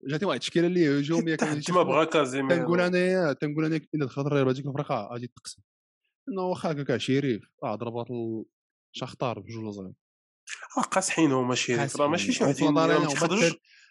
جاتني 0.08 0.28
واحد 0.28 0.38
التشكيلة 0.40 0.68
اللي 0.68 1.00
هجوميه 1.00 1.36
كان 1.36 1.62
ما 1.76 1.84
بغا 1.84 2.04
كازيميرو. 2.04 2.56
تنقول 2.62 2.82
انايا 2.82 3.34
تنقول 3.34 3.66
أنا 3.66 3.76
الا 3.96 4.06
دخلت 4.06 4.28
الريال 4.28 4.48
هذيك 4.48 4.66
الفرقه 4.68 5.10
غادي 5.14 5.28
تقسم. 5.28 5.62
إنه 6.30 6.42
واخا 6.42 6.72
هكاك 6.72 6.98
شريف 6.98 7.42
آه 7.64 7.76
ضربات 7.76 8.08
الشختار 8.96 9.40
بجوج 9.40 9.64
لزيرو 9.66 9.94
آه، 10.78 10.82
قاصحين 10.82 11.32
هما 11.32 11.56
شي 11.56 11.76
راه 11.76 12.08
ماشي 12.08 12.32
شي 12.32 12.44
أنا 12.44 13.08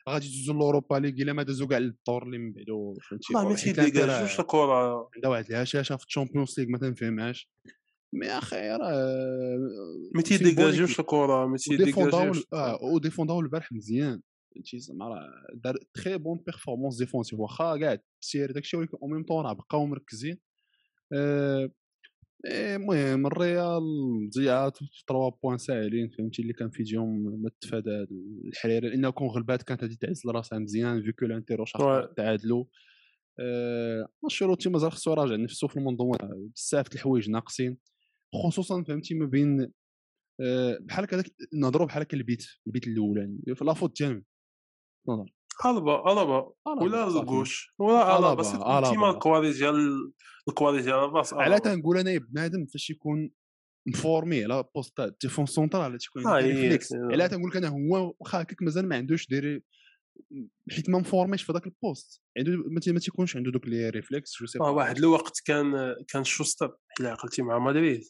غادي 0.09 0.27
يدوزو 0.27 0.53
لوروبا 0.53 0.95
ليغ 0.97 1.13
إلا 1.13 1.33
ما 1.33 1.43
دازو 1.43 1.67
كاع 1.69 1.79
للدور 1.79 2.23
اللي 2.23 2.39
من 2.39 2.53
بعدو 2.53 2.95
فهمتي؟ 3.11 3.33
ما 3.35 3.41
عندها 3.41 3.57
تيديكاجوش 3.57 4.35
راه- 4.37 4.41
الكرة. 4.41 5.11
عندها 5.15 5.31
واحد 5.31 5.45
الهشاشة 5.51 5.97
في 5.97 6.05
الشامبيونز 6.07 6.61
ليغ 6.61 6.69
ما 6.69 6.79
تنفهمهاش. 6.79 7.51
مي 8.13 8.27
أخي 8.27 8.57
راه 8.71 9.59
ما 10.15 10.23
تيديكاجوش 10.23 11.01
الكره 11.01 11.45
وديفونداو 11.45 11.77
تيديكاجوش 11.77 12.45
آه 12.53 12.79
وديفونداو 12.85 13.41
البارح 13.41 13.73
مزيان 13.73 14.21
فهمتي 14.55 14.79
زعما 14.79 15.09
راه 15.09 15.31
دار 15.55 15.77
تخي 15.95 16.19
بون 16.19 16.39
بيرفورمانس 16.47 16.97
ديفونسيف 16.99 17.41
واخا 17.41 17.77
كاع 17.77 17.93
التسير 17.93 18.51
داكشي 18.53 18.77
ولكن 18.77 18.97
أو 19.03 19.09
ميم 19.09 19.25
طون 19.25 19.45
راه 19.45 19.53
بقاو 19.53 19.87
مركزين 19.87 20.39
المهم 22.47 23.27
الريال 23.27 23.83
ضيعات 24.37 24.79
3 25.09 25.29
بوان 25.43 25.59
ساهلين 25.59 26.09
فهمتي 26.09 26.43
اللي 26.43 26.53
كان 26.53 26.71
في 26.71 26.83
يديهم 26.83 27.43
ما 27.43 27.51
تفادى 27.61 28.07
الحريره 28.45 28.89
لأنه 28.89 29.11
كون 29.11 29.29
غلبات 29.29 29.63
كانت 29.63 29.83
غادي 29.83 29.97
تعز 29.97 30.23
راسها 30.27 30.59
مزيان 30.59 31.03
فيكو 31.03 31.25
الانتيرو 31.27 31.65
Ouais. 31.65 32.15
تعادلوا 32.17 32.65
انشيلوتي 34.25 34.69
مازال 34.69 34.93
خصو 34.93 35.13
يراجع 35.13 35.37
نفسه 35.37 35.69
في 35.69 35.77
المنظومه 35.77 36.17
بزاف 36.57 36.89
د 36.89 36.95
الحوايج 36.95 37.31
ناقصين 37.31 37.77
خصوصا 38.35 38.83
فهمتي 38.83 39.15
ما 39.15 39.27
بين 39.27 39.73
آه، 40.41 40.79
بحال 40.81 41.05
هكا 41.05 41.23
نهضروا 41.55 41.87
بحال 41.87 42.03
هكا 42.03 42.17
البيت 42.17 42.45
البيت 42.67 42.87
الاولاني 42.87 43.41
في 43.55 43.65
لافوت 43.65 43.99
ديالهم 43.99 44.25
نظر 45.09 45.33
ألبا 45.67 46.13
ألبا. 46.13 46.53
ولا. 46.83 47.21
الكوش 47.21 47.75
ولا 47.79 48.19
ألبا. 48.19 48.43
كيما 48.91 49.11
ال 49.11 49.17
qualité 49.17 49.59
ديال 49.59 50.13
ال 50.49 50.53
qualité 50.53 50.85
ديال 50.85 51.05
ال 51.05 51.10
passe 51.10 51.35
على 51.35 51.61
تنقول 51.61 51.99
أنا 51.99 52.19
بنادم 52.19 52.67
فاش 52.67 52.91
يكون 52.91 53.31
مفورمي 53.89 54.45
على 54.45 54.65
poste 54.75 55.01
défense 55.23 55.47
centrale 55.47 55.99
تيكون 55.99 56.27
آه، 56.27 56.31
عنده 56.31 56.47
les 56.47 56.53
réflexes 56.53 56.89
c'est- 56.89 56.97
على 56.97 57.29
تنقول 57.29 57.51
لك 57.51 57.57
أنا 57.57 57.69
هو 57.69 58.15
واخا 58.21 58.43
هكاك 58.43 58.63
مازال 58.63 58.89
ما 58.89 58.97
عندوش 58.97 59.27
ديري 59.29 59.63
حيت 60.71 60.91
ما 60.91 60.99
مفورميش 60.99 61.43
في 61.43 61.53
ذاك 61.53 61.67
ال 61.67 61.75
poste. 61.75 62.23
عنده 62.39 62.53
ما 62.93 63.01
تيكونش 63.01 63.37
عنده 63.37 63.51
دوك 63.51 63.67
les 63.69 63.89
réflexes 63.91 64.33
je 64.41 64.47
sais 64.47 64.59
آه، 64.61 64.71
واحد 64.71 64.99
الوقت 64.99 65.41
كان 65.45 65.95
كان 66.09 66.25
شوستر 66.25 66.77
الا 67.01 67.11
عقلتي 67.11 67.43
مع 67.43 67.59
مدريد. 67.59 68.01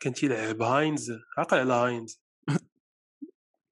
كان 0.00 0.12
تيلعب 0.14 0.62
هاينز 0.62 1.12
عقل 1.38 1.58
على 1.58 1.72
هاينز. 1.72 2.20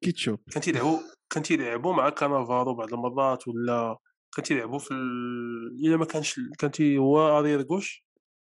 كيتشوب. 0.04 0.40
كان 0.50 0.62
تيلعبوا 0.62 0.98
كان 1.30 1.42
تيلعبوا 1.42 1.94
مع 1.94 2.08
كانافارو 2.08 2.74
بعض 2.74 2.94
المرات 2.94 3.48
ولا 3.48 3.98
كان 4.36 4.44
تيلعبوا 4.44 4.78
في 4.78 4.90
ال... 4.90 5.86
إلا 5.86 5.96
ما 5.96 6.04
كانش 6.04 6.40
كان 6.58 6.70
تي 6.70 6.98
هو 6.98 7.38
أرير 7.38 7.62
غوش 7.62 8.04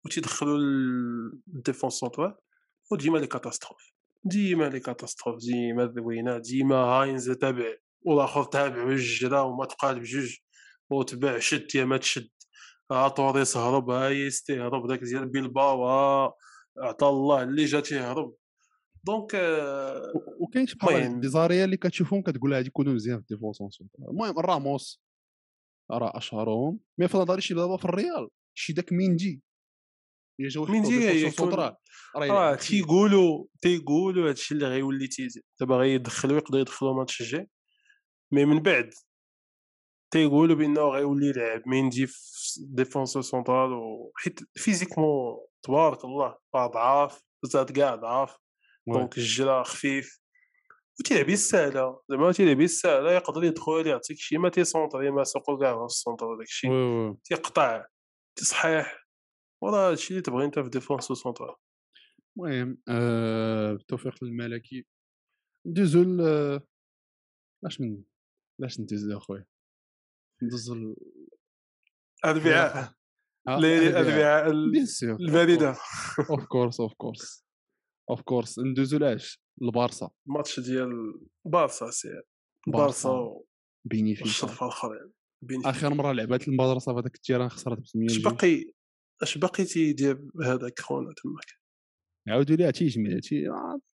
وتيدخلوا 0.06 0.58
الديفونس 1.48 1.94
سونترال 1.94 2.36
وديما 2.92 3.18
لي 3.18 3.28
كاتاستروف. 3.28 3.92
ديما 4.24 4.70
لي 4.70 4.80
كاتاستروف 4.80 5.38
ديما 5.40 5.84
الذوينات 5.84 6.42
ديما 6.42 6.76
هاينز 6.76 7.32
تابع 7.32 7.76
والآخر 8.02 8.44
تابع 8.44 8.84
بالجرا 8.84 9.42
وما 9.42 9.66
تقاد 9.66 10.00
بجوج 10.00 10.38
وتباع 10.90 11.40
شد 11.40 11.76
يا 11.76 11.86
ما 11.86 11.98
تشد. 11.98 12.30
ها 12.92 13.08
توريس 13.10 13.58
هرب 13.58 13.90
ها 13.90 14.10
يستي 14.10 14.62
هرب 14.62 14.88
داك 14.88 15.00
ديال 15.00 15.26
بيلباو 15.26 15.88
ها 15.88 16.34
عطا 16.78 17.10
الله 17.10 17.44
اللي 17.44 17.66
جا 17.66 17.80
تيهرب 17.80 18.36
donc 19.04 19.36
آه، 19.36 20.14
وكاين 20.40 20.68
شي 20.68 20.76
بحال 20.76 20.96
المهم. 20.96 21.20
des 21.20 21.28
arrières 21.28 21.66
اللي 21.66 21.78
كتشوفهم 21.78 22.22
كتقول 22.22 22.54
هادي 22.54 22.68
يكونوا 22.68 22.94
مزيان 22.94 23.18
في 23.18 23.22
ال 23.22 23.26
défense 23.26 23.54
centrale 23.54 24.10
المهم 24.10 24.40
راموس 24.40 25.02
راه 25.92 26.18
أشهرهم. 26.18 26.80
mais 26.98 27.08
في 27.08 27.18
نظري 27.18 27.42
شي 27.42 27.54
دابا 27.54 27.78
في 27.78 27.86
الريال 27.86 28.30
شي 28.54 28.74
داك 28.74 28.94
ميندي. 28.94 29.42
اللي 30.40 30.50
جاو 30.50 30.66
ميندي 30.66 31.32
سونترال 31.32 31.76
راه 32.16 32.22
آه 32.22 32.26
يلعب. 32.26 32.58
تيقولوا 32.58 33.46
تيقولوا 33.62 34.30
هادشي 34.30 34.54
اللي 34.54 34.66
غيولي 34.66 35.08
تيزيد 35.08 35.44
دابا 35.60 35.76
غيدخلوا 35.76 36.38
يقدروا 36.38 36.62
يدخلوا 36.62 36.94
ماتش 36.94 37.22
الجاي. 37.22 37.50
mais 38.32 38.46
من 38.46 38.60
بعد 38.60 38.90
تيقولوا 40.12 40.56
بأنه 40.56 40.82
غيولي 40.82 41.28
يلعب 41.28 41.62
ميندي 41.68 42.08
في 42.08 42.18
défenseur 42.70 43.22
central 43.22 43.74
وحيت 43.74 44.40
physiquement 44.56 45.47
تبارك 45.64 46.06
الله 46.06 46.38
راه 46.56 46.68
ضعاف 46.68 47.22
زاد 47.44 47.72
كاع 47.72 47.96
ضعاف 47.96 48.36
Ouais. 48.90 48.94
donc 48.94 49.18
الجرا 49.18 49.64
خفيف. 49.64 50.22
وتيلعب 51.00 51.30
السهلة 51.30 52.02
زعما 52.10 52.32
تيلعب 52.32 52.62
السهلة 52.62 53.12
يقدر 53.12 53.43
يدخل 53.43 53.88
يعطيك 53.88 54.17
شي 54.17 54.38
ما 54.38 54.50
تيسونطري 54.50 55.12
ما 55.12 55.24
سوقو 55.24 55.58
كاع 55.58 55.78
في 55.80 55.86
ال 55.86 55.91
centre 55.91 56.26
وداكشي 56.26 56.70
oui 56.70 56.76
oui 56.76 57.17
تيقطع 57.24 57.86
تصحيح. 58.36 59.08
وراه 59.63 59.89
هادشي 59.91 60.10
اللي 60.12 60.22
تبغي 60.22 60.46
أنت 60.46 60.60
في 60.60 60.70
défenseur 60.70 61.17
central 61.17 61.56
المهم 62.38 62.78
آه، 62.89 63.74
بالتوفيق 63.74 64.24
للملكي. 64.24 64.86
ندوزو 65.65 66.04
ل 66.04 66.22
اش 67.65 67.82
من 67.82 68.04
لاش 68.60 68.80
ندوزو 68.80 69.17
أخويا؟ 69.17 69.46
ندوزو 70.43 70.76
ل 70.76 70.96
اربعاء 73.48 73.60
ليلة 73.62 73.88
الأربعاء. 73.88 74.14
اربعاء 74.16 74.52
ال- 74.52 74.72
bien 74.72 74.86
sûr 74.86 75.15
البارسا 75.15 75.76
اوف 76.30 76.46
كورس 76.46 76.80
اوف 76.80 76.94
كورس 76.94 77.46
اوف 78.10 78.22
كورس 78.22 78.60
ندوزو 78.60 78.98
لاش 78.98 79.42
البارسا 79.62 80.10
الماتش 80.28 80.60
ديال 80.60 81.20
بارسا 81.46 81.90
سي. 81.92 82.08
بارسا. 82.68 83.34
بينيفيكا 83.86 84.26
والشرف 84.28 84.64
الآخرين. 84.64 85.12
آخر 85.66 85.94
مرة 85.94 86.12
لعبات 86.12 86.48
المدرسة 86.48 86.94
في 86.94 87.00
هذاك 87.00 87.16
التيران 87.16 87.50
خسرت 87.50 87.78
ب 87.80 87.84
8 87.86 88.10
اش 88.10 88.18
باقي؟ 88.18 88.66
اش 89.22 89.38
باقي 89.38 89.64
تيدير 89.64 90.22
هذاك 90.44 90.80
خونا 90.80 91.14
تماك؟ 91.24 91.46
عاودوا 92.28 92.56
ليها 92.56 92.72
تيجمع 92.72 93.20
تي- 93.24 93.46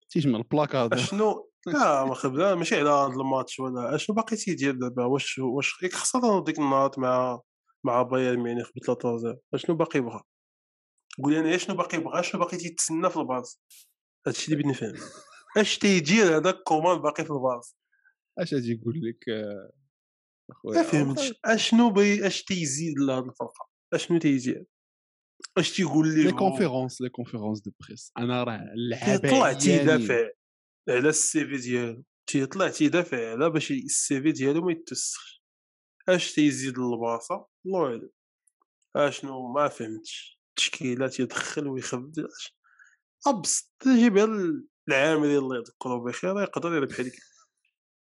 تيجمع 0.09 0.37
البلاكاد 0.39 0.93
أشنو؟ 0.93 1.51
لا 1.67 2.05
ما 2.05 2.13
خبلا 2.13 2.55
ماشي 2.55 2.75
على 2.75 2.89
هذا 2.89 3.07
الماتش 3.21 3.59
ولا. 3.59 3.95
أشنو 3.95 4.15
باقي 4.15 4.35
تيدير 4.35 4.75
دابا؟ 4.75 5.05
واش 5.05 5.39
واش 5.39 5.83
ياك 5.83 5.93
خسر 5.93 6.39
ديك 6.39 6.59
النهار 6.59 6.91
مع 6.97 7.39
مع 7.83 8.01
بايرن 8.01 8.39
ميونخ 8.39 8.69
ب 8.75 8.79
3 8.85 9.17
0 9.17 9.37
أشنو 9.53 9.75
باقي 9.75 9.99
بغا 9.99 10.23
قول 11.23 11.33
لي 11.33 11.39
أنا 11.39 11.57
شنو 11.57 11.75
باقي 11.75 11.97
بغا 11.97 12.19
أشنو 12.19 12.41
باقي 12.41 12.57
تيتسنى 12.57 13.09
في 13.09 13.17
البارسا 13.17 13.57
هادشي 14.27 14.53
اللي 14.53 14.63
بغيت 14.63 14.83
نفهم 14.83 15.09
اش 15.57 15.77
تيدير 15.77 16.37
هذاك 16.37 16.55
كومان 16.63 16.97
باقي 17.01 17.25
في 17.25 17.31
البارسا 17.31 17.75
اش 18.37 18.53
غادي 18.53 18.71
يقول 18.71 19.01
لك 19.01 19.29
آه، 19.29 19.71
أخويا؟ 20.51 20.77
ما 20.77 20.83
فهمتش. 20.83 21.33
أشنو 21.45 21.89
بي 21.89 22.27
اش 22.27 22.43
تيزيد 22.43 22.99
لهاد 22.99 23.23
الفرقه 23.23 23.69
أشنو 23.93 24.17
تيدير 24.19 24.65
اش 25.57 25.75
تيقول 25.75 26.07
لي؟ 26.15 26.23
لي؟ 26.23 26.31
كونفيرونس 26.31 27.01
لي 27.01 27.09
كونفيرونس 27.09 27.61
دو 27.61 27.71
بريس 27.79 28.11
أنا 28.17 28.43
راه 28.43 28.59
اللعابه 28.73 29.43
عيانين. 29.43 29.59
تيدافع 29.59 30.29
على 30.89 31.09
ال 31.09 31.45
CV 31.45 31.57
ديالو. 31.57 32.03
تيطلع 32.27 32.69
تيدافع 32.69 33.31
على 33.31 33.49
باش 33.49 33.71
ال 33.71 34.21
CV 34.21 34.31
ديالو 34.31 34.61
ما 34.61 34.71
يتوسخش. 34.71 35.43
اش 36.09 36.33
تيزيد 36.33 36.77
للبلاصه 36.77 37.50
الله 37.65 37.85
اعلم 37.85 38.09
أشنو؟ 38.95 39.53
ما 39.53 39.67
فهمتش. 39.67 40.41
تشكيله 40.55 41.07
تيدخل 41.07 41.67
ويخرج 41.67 42.19
اش 42.19 42.57
ابسط 43.27 43.71
تجيبها 43.79 44.27
العامري 44.87 45.37
الله 45.37 45.57
يذكرو 45.57 46.03
بخير 46.03 46.41
يقدر 46.41 46.73
يربح 46.73 46.99
لك 46.99 47.13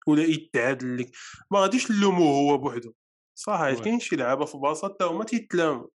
ولا 0.06 0.22
يتعادل 0.22 0.98
لك. 0.98 1.10
ما 1.50 1.60
غاديش 1.60 1.90
نلومو 1.90 2.24
هو 2.24 2.58
بوحدو. 2.58 2.92
صح. 3.34 3.72
كاين 3.72 4.00
شي 4.00 4.16
لعابه 4.16 4.44
في 4.44 4.58
بلاصه 4.58 4.88
حتى 4.88 5.04
هما 5.04 5.24
تيتلاموا 5.24 5.88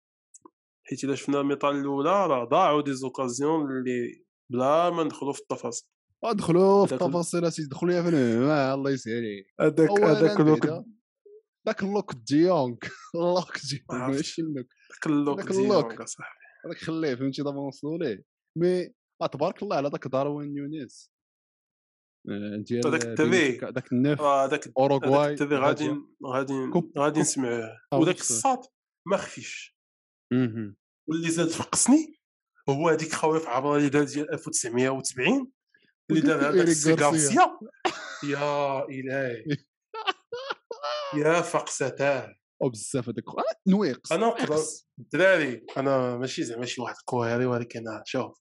حيت 0.84 1.04
إلا 1.04 1.14
شفنا 1.14 1.40
الميطال 1.40 1.76
الأولى 1.76 2.26
راه 2.26 2.44
ضاعوا 2.44 2.82
دي 2.82 2.94
زوكازيون 2.94 3.70
اللي 3.70 4.24
بلا 4.50 4.90
ما 4.90 5.04
ندخلوا 5.04 5.32
في 5.32 5.40
التفاصيل. 5.40 5.88
ادخلوا 6.24 6.86
في 6.86 6.92
التفاصيل 6.92 7.44
أسيدي 7.44 7.68
دخلوا 7.68 7.92
الهم 7.92 8.14
آه، 8.50 8.74
الله 8.74 8.90
يسهل 8.90 9.12
عليك. 9.16 9.46
هذاك 9.60 10.00
هذاك 10.00 10.40
الوقت 10.40 10.84
ذاك 11.66 11.82
اللوك 11.82 12.14
ديونغ 12.14 12.76
اللوك 13.14 13.58
ديونغ. 13.70 14.06
ماشي 14.08 14.42
اللوك 14.42 14.66
داك 14.90 15.06
اللوك 15.06 15.38
داك 15.40 15.50
اللوك. 15.50 16.00
أصاحبي 16.00 16.38
هذاك 16.66 16.76
خليه 16.76 17.14
فهمتي 17.14 17.42
دابا 17.42 17.56
نوصلوا 17.56 17.98
ليه 17.98 18.24
مي 18.58 18.94
آه 19.22 19.26
تبارك 19.26 19.62
الله 19.62 19.76
على 19.76 19.88
ذاك 19.88 20.08
داروين 20.08 20.56
يونيز 20.56 21.12
آه، 22.28 22.56
ديال 22.56 22.86
هذاك 22.86 23.04
التبي. 23.04 23.58
ذاك 23.58 23.92
النف 23.92 24.20
هذاك 24.20 24.52
هذاك 24.64 24.72
أوروغواي 24.78 25.32
التبي 25.32 25.56
غادي. 25.56 25.90
غادي 26.26 26.54
غادي. 26.98 27.20
نسمعوه 27.20 27.70
آه، 27.92 28.00
بصح. 28.00 28.08
الساط 28.08 28.72
ما 29.06 29.16
خفيش. 29.16 29.76
واللي 31.08 31.30
زاد 31.30 31.48
فقسني 31.48 32.20
هو 32.68 32.88
هذيك 32.88 33.12
خويف 33.12 33.46
عبر 33.48 33.76
اللي 33.76 33.88
دار 33.88 34.04
ديال 34.04 34.32
1970 34.32 35.52
اللي 36.10 36.20
دار 36.20 36.40
هذاك. 36.40 37.00
غارسيا 37.00 37.58
يا 38.32 38.84
إلهي 38.84 39.44
يا 41.14 41.40
فقستاه 41.40 42.34
أو 42.62 42.68
بزاف 42.68 43.08
هذاك 43.08 43.28
آه، 43.28 43.42
نويقس 43.66 44.12
أنا 44.12 44.26
نقدر. 44.26 44.56
الدراري 44.98 45.66
أنا 45.76 46.16
ماشي 46.16 46.44
زعما 46.44 46.66
شي 46.66 46.80
واحد 46.80 46.94
كوهري 47.04 47.46
ولكن 47.46 47.84
شوف 48.04 48.38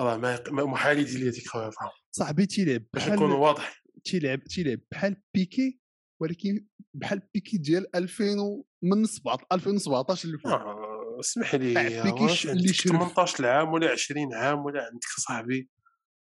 راه 0.00 0.16
محال 0.50 0.98
يدير 0.98 1.18
لي 1.20 1.28
هذيك 1.28 1.48
خويف 1.48 1.74
صاحبي 2.16 2.46
تيلعب 2.46 2.82
باش 2.94 3.08
نكون 3.08 3.32
واضح. 3.32 3.82
تيلعب 4.04 4.44
تيلعب 4.44 4.78
بحال 4.92 5.22
بيكي 5.34 5.80
ولكن 6.22 6.66
بحال 6.94 7.22
بيكي 7.34 7.58
ديال 7.58 7.96
2000 7.96 8.38
و- 8.40 8.66
من 8.82 9.04
17 9.06 9.46
2017 9.52 10.24
اللي 10.28 10.38
فوق 10.38 10.52
آه، 10.52 11.16
اسمح 11.20 11.54
لي 11.54 11.68
اللي 11.86 11.98
عندك 12.00 12.74
شرف. 12.74 12.92
18 12.92 13.46
عام 13.46 13.72
ولا 13.72 13.90
20 13.90 14.34
عام 14.34 14.64
ولا 14.64 14.82
عندك 14.84 15.04
صاحبي. 15.18 15.70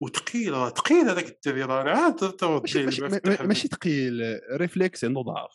وثقيل 0.00 0.52
راه 0.52 0.68
ثقيل 0.70 1.08
هذاك 1.08 1.28
الدري 1.28 1.62
راه 1.62 1.88
عاد 1.88 2.24
ماشي 3.46 3.68
ثقيل 3.68 4.40
réflexe 4.52 5.04
عنده 5.04 5.20
ضعف. 5.20 5.50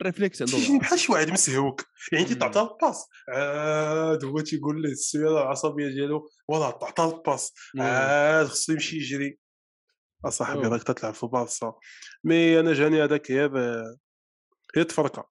ال 0.00 0.05
réflexe 0.05 0.42
عنده 0.42 0.58
ضعف. 0.58 0.80
بحال 0.80 0.98
شي 0.98 1.12
واحد 1.12 1.30
مسهوك 1.30 1.84
يعني. 2.12 2.34
تعطى 2.34 2.60
ال 2.60 2.68
passe 2.68 3.06
عاد 3.28 4.24
هو 4.24 4.40
تيقول 4.40 4.82
ليه 4.82 4.90
السيالة 4.90 5.42
العصبية 5.42 5.88
ديالو 5.88 6.28
voilà 6.48 6.70
تعطى 6.70 7.16
ال 7.16 7.21
passe. 7.21 7.52
عاد 7.78 8.46
خصو 8.46 8.72
يمشي 8.72 8.96
يجري. 8.96 9.38
أصاحبي. 10.24 10.66
راك 10.68 10.82
تتلعب 10.82 11.14
في 11.14 11.26
بارسا. 11.26 11.74
mais 12.24 12.60
أنا 12.60 12.72
جاني 12.72 13.04
هذاك 13.04 13.30
غير 13.30 13.52
غير 14.76 14.84
تفرقة. 14.88 15.30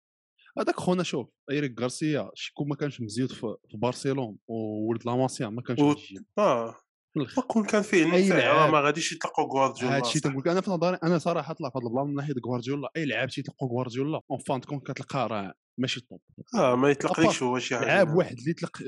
هذاك 0.58 0.76
خونا 0.76 1.02
شوف 1.02 1.28
إيريك 1.50 1.80
غارسيا 1.80 2.30
شكون 2.34 2.68
ما 2.68 2.76
كانش 2.76 3.00
مزيود 3.00 3.32
في 3.32 3.56
في 3.70 3.76
برشلونه 3.76 4.36
وولد 4.46 5.06
لاماسيا 5.06 5.48
ما 5.48 5.62
كانش 5.62 5.80
و- 5.80 5.94
آه. 6.38 6.76
في 7.14 7.20
الآخر 7.20 7.42
كون 7.42 7.64
كان 7.64 7.82
فيه 7.82 8.02
النفع 8.02 8.34
راه 8.34 8.40
لعاب. 8.40 8.72
ما 8.72 8.80
غاديش 8.80 9.12
يطلقوا 9.12 9.44
غوارديولا 9.44 9.96
هادشي. 9.96 10.20
تنقول 10.20 10.48
أنا 10.48 10.60
في 10.60 10.70
نظري 10.70 10.98
أنا 11.02 11.18
صراحة 11.18 11.54
طلع 11.54 11.70
في 11.70 11.78
هذا 11.78 11.86
ال 11.86 11.90
plan 11.90 12.06
من 12.06 12.14
ناحية 12.14 12.34
غوارديولا 12.46 12.88
أي 12.96 13.04
لعاب 13.04 13.28
تيطلقوا 13.28 13.68
غوارديولا 13.68 14.20
enfin 14.30 14.60
كون 14.60 14.80
كتلقاه 14.80 15.26
راه 15.26 15.54
ماشي 15.80 16.00
top 16.00 16.20
آه 16.54 16.76
ما 16.76 16.90
يطلقليش 16.90 17.42
هو 17.42 17.58
شي 17.58 17.76
حاجة. 17.76 17.86
لعاب 17.86 18.14
واحد 18.14 18.38
اللي 18.38 18.52
طلق 18.52 18.82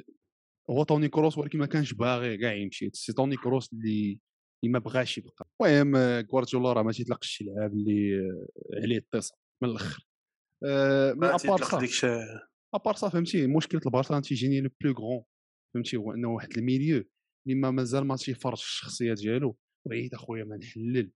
هو 0.71 0.85
توني 0.85 1.09
كروس 1.09 1.39
ولكن 1.39 1.59
ما 1.59 1.67
كانش 1.67 1.93
باغي 1.93 2.37
كاع 2.37 2.53
يمشي. 2.53 2.91
c'est 2.93 3.13
توني 3.13 3.37
كروس 3.37 3.73
اللي 3.73 4.21
اللي 4.65 4.73
ما 4.73 4.79
بغاش 4.79 5.19
يبقى. 5.19 5.47
المهم 5.61 5.97
آه، 5.97 6.27
غوارديولا 6.33 6.73
راه 6.73 6.83
ما 6.83 6.93
تيطلقش 6.93 7.29
شي 7.29 7.45
لعاب 7.45 7.73
اللي 7.73 8.19
آه، 8.19 8.83
عليه 8.83 8.99
اتصال 8.99 9.39
من 9.63 9.69
الأخر. 9.69 10.07
آه، 10.67 11.13
ما 11.13 11.29
à 11.29 11.31
part 11.31 11.39
تيطلق 11.39 11.85
ça 11.85 12.25
à 12.75 12.79
part 12.79 12.95
ça 12.95 13.09
فهمتي؟ 13.09 13.47
مشكلة 13.47 13.81
البارسا 13.87 14.21
تيجيني 14.21 14.61
le 14.61 14.71
plus 14.81 14.93
grand. 14.93 15.25
فهمتي؟ 15.75 15.97
هو 15.97 16.13
إنه 16.13 16.29
واحد 16.29 16.59
ال 16.59 16.65
milieu. 16.65 17.05
اللي 17.47 17.59
ما 17.61 17.71
مازال 17.71 18.05
ما 18.05 18.17
تيفرش 18.17 18.63
الشخصيه 18.63 19.15
ديالو. 19.15 19.57
وعيد 19.87 20.15
أخويا 20.15 20.45
ما 20.45 20.57
نحلل. 20.57 21.13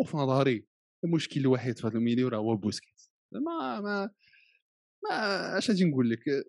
وفي 0.00 0.16
نظري 0.16 0.66
المشكل 1.04 1.40
الوحيد 1.40 1.78
في 1.78 1.86
هذا 1.86 1.98
ال 1.98 2.02
milieu 2.02 2.28
راه 2.28 2.38
هو 2.38 2.56
بوسكيت 2.56 3.02
ما 3.32 3.80
ما 3.80 4.10
ما 5.04 5.58
اش 5.58 5.70
غادي 5.70 5.84
نقول 5.84 6.10
لك؟ 6.10 6.46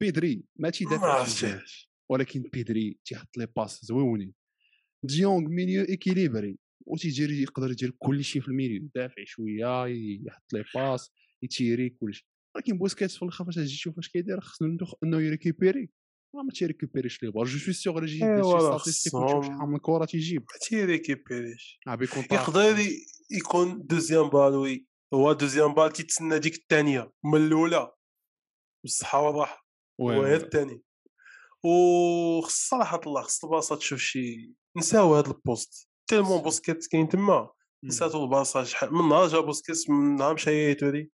بيدري 0.00 0.44
ما 0.56 0.70
تيدافعش 0.70 1.44
عرفتش. 1.44 1.90
ولكن 2.10 2.42
بيدري 2.52 2.98
تيحط 3.04 3.36
les 3.36 3.46
passes 3.56 3.84
زويونين 3.84 4.34
ديونغ 5.04 5.48
milieu 5.48 5.84
équilibré 5.84 6.58
وتيجري 6.86 7.42
يقدر 7.42 7.70
يدير 7.70 7.90
كل 7.98 8.24
شيء 8.24 8.42
في 8.42 8.48
ال 8.48 8.52
milieu 8.52 8.76
يدافع 8.76 9.24
شوية 9.24 9.86
يحط 10.26 10.52
les 10.52 10.64
passes 10.74 11.12
يتيري 11.42 11.90
كلشي. 11.90 12.26
ولكن 12.56 12.78
بوسكيتس 12.78 13.16
في 13.16 13.22
الأخر 13.22 13.44
فاش 13.44 13.54
تجي 13.54 13.66
تشوف 13.66 13.98
اش 13.98 14.08
كيدير 14.08 14.40
خصو 14.40 14.64
إنه 15.04 15.20
يريكيبيري. 15.20 15.90
راه 16.34 16.42
ما 16.42 16.52
تيريكيبيريش 16.52 17.22
les 17.22 17.30
balles 17.30 17.44
je 17.44 17.58
suis 17.58 17.74
sûr 17.74 18.06
شي 18.06 18.24
ايوا 18.24 18.76
statistiques 18.76 19.12
شحال 19.12 19.68
من 19.68 19.78
كرة 19.78 20.04
تيجيب. 20.04 20.40
ما 20.40 20.58
تيريكيبيريش 20.68 21.80
آه 21.88 21.94
بيكون 21.94 22.24
يقدر 22.32 22.76
يكون 23.30 23.86
deuxième 23.86 24.28
balle 24.28 24.54
oui. 24.54 24.86
هو 25.14 25.32
deuxième 25.32 25.74
balle 25.74 25.92
تيتسنى 25.92 26.38
ديك 26.38 26.54
الثانية 26.54 27.12
من 27.24 27.46
الأولى. 27.46 27.92
بالصحه 28.84 29.22
والراحه 29.22 29.66
وهي 29.98 30.36
الثاني 30.36 30.82
وخص 31.64 32.68
صراحة 32.68 33.00
الله 33.06 33.22
خص 33.22 33.44
الباصة 33.44 33.76
تشوف 33.76 34.00
شي. 34.00 34.54
نساو 34.76 35.14
هذا 35.14 35.30
ال 35.30 35.38
poste. 35.38 35.88
tellement 36.06 36.42
بوسكيت 36.42 36.86
كاين 36.86 37.08
تما. 37.08 37.50
نساتو 37.84 38.24
الباصة 38.24 38.64
شحال. 38.64 38.94
من 38.94 39.08
نهار 39.08 39.28
جا 39.28 39.40
بوسكيت 39.40 39.90
من 39.90 40.16
نهار 40.16 40.34
مشى 40.34 40.70
يتوري 40.70 41.10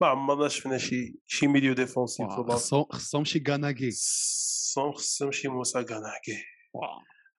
ما 0.00 0.06
عمرنا 0.06 0.48
شفنا 0.48 0.78
شي 0.78 1.18
شي 1.26 1.46
ميليو 1.46 1.74
ديفونسيف 1.74 2.26
خصهم 2.28 2.84
خصهم 2.90 3.24
شي 3.24 3.38
كاناكي 3.40 3.90
خصهم 3.90 4.92
خصهم 4.92 5.32
شي 5.32 5.48
موسى 5.48 5.84
كاناكي 5.84 6.44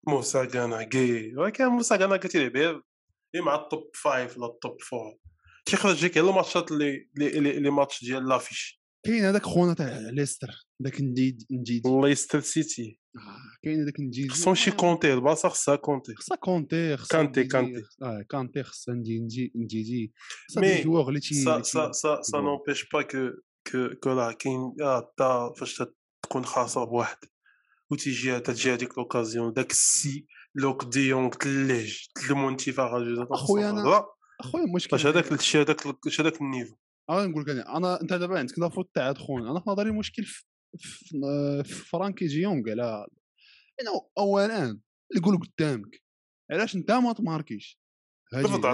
موسى 0.08 0.48
كاناكي 0.48 1.36
ولكن 1.36 1.66
موسى 1.66 1.98
كاناكي 1.98 2.28
تيلعب 2.28 2.56
غير 2.56 2.82
مع 3.36 3.56
التوب 3.56 3.92
فايف 3.94 4.38
ولا 4.38 4.48
التوب 4.48 4.82
فور 4.82 5.18
تيخرج 5.66 6.06
لك 6.06 6.18
غير 6.18 6.30
الماتشات 6.30 6.72
اللي 6.72 7.10
اللي 7.18 7.58
اللي 7.58 7.70
ماتش 7.70 8.04
ديال 8.04 8.28
لافيش 8.28 8.85
كاين 9.06 9.26
هذاك 9.26 9.44
خونا 9.44 9.74
تاع 9.74 9.98
ليستر 10.12 10.48
داك 10.80 11.02
نديد 11.02 11.44
نديدي 11.52 11.90
ليستر 12.04 12.40
سيتي. 12.40 13.00
آه، 13.16 13.38
كاين 13.64 13.82
هذاك 13.82 14.00
نديدي 14.00 14.30
خصهم 14.30 14.56
شي 14.56 14.72
كونتي 14.72 15.14
الباصه 15.14 15.50
خصها 15.50 15.76
كونتي 15.76 16.16
خصها 16.16 16.38
كونتي 16.38 16.98
خصها 16.98 17.24
كانتي- 17.24 17.44
كانتي. 17.44 17.82
آه 18.04 18.26
كانتي 18.30 18.64
خصها 18.64 18.96
نديدي 18.96 19.52
نديدي 19.56 20.14
مي 20.58 20.76
دي 20.76 20.84
جوغ 20.84 21.08
اللي 21.10 21.20
تي 21.20 21.44
ça, 21.46 21.62
ça 21.64 22.38
يقول. 22.38 22.46
n'empêche 22.46 22.84
pas 22.94 23.04
que, 23.04 23.42
que, 23.70 23.96
que 23.96 24.08
راه 24.08 24.32
كاين 24.32 24.76
آه، 24.82 25.14
تا 25.18 25.54
فاش 25.58 25.84
تكون 26.24 26.46
خاسر 26.46 26.86
بواحد. 26.86 27.18
وتيجي 27.92 28.40
تجي 28.40 28.74
هذيك 28.74 28.98
لوكازيون 28.98 29.54
داك 29.54 29.72
السي 29.72 30.26
لوك 30.56 30.84
ديونغ 30.86 31.30
تلج 31.30 31.94
المونتيفا 32.30 32.84
غادي 32.84 33.26
أخويا 33.32 33.72
أنا- 33.72 34.04
أخويا 34.40 34.64
المشكل 34.64 34.90
فاش 34.92 35.06
هذاك 35.06 35.32
هذاك 36.22 36.42
النيفو. 36.42 36.76
أنا 37.10 37.26
نقول 37.26 37.44
لك 37.44 37.50
أنا 37.50 38.02
أنت 38.02 38.14
دابا 38.14 38.40
عندك 38.40 38.60
لافوت 38.60 38.90
تاع 38.94 39.14
خونا 39.14 39.52
أنا 39.52 39.60
في 39.60 39.70
نظري 39.70 39.90
المشكل 39.90 40.24
في, 40.24 40.44
في, 40.78 41.64
في 41.64 41.86
فرانكي 41.86 42.26
جيونغ 42.26 42.70
على 42.70 43.08
اولا 44.18 44.80
يقول 45.16 45.40
قدامك 45.40 46.02
علاش 46.52 46.76
أنت 46.76 46.92
ما 46.92 47.14
تماركيش؟ 47.14 47.80
رفض 48.36 48.66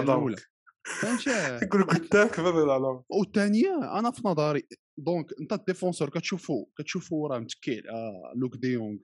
فهمتي 1.00 1.30
يقول 1.66 1.84
قدامك 1.84 2.40
بدل 2.40 2.62
العلامه 2.62 3.04
والثانيه 3.08 3.98
أنا 3.98 4.10
في 4.10 4.22
نظري 4.24 4.68
donc 4.98 5.26
أنت 5.40 5.52
ال 5.52 5.58
défenseur 5.58 6.10
كتشوفو 6.10 6.66
كتشوفو 6.78 7.26
راه 7.26 7.38
متكي 7.38 7.82
على 7.88 8.32
لوك 8.36 8.56
ديونغ 8.56 8.98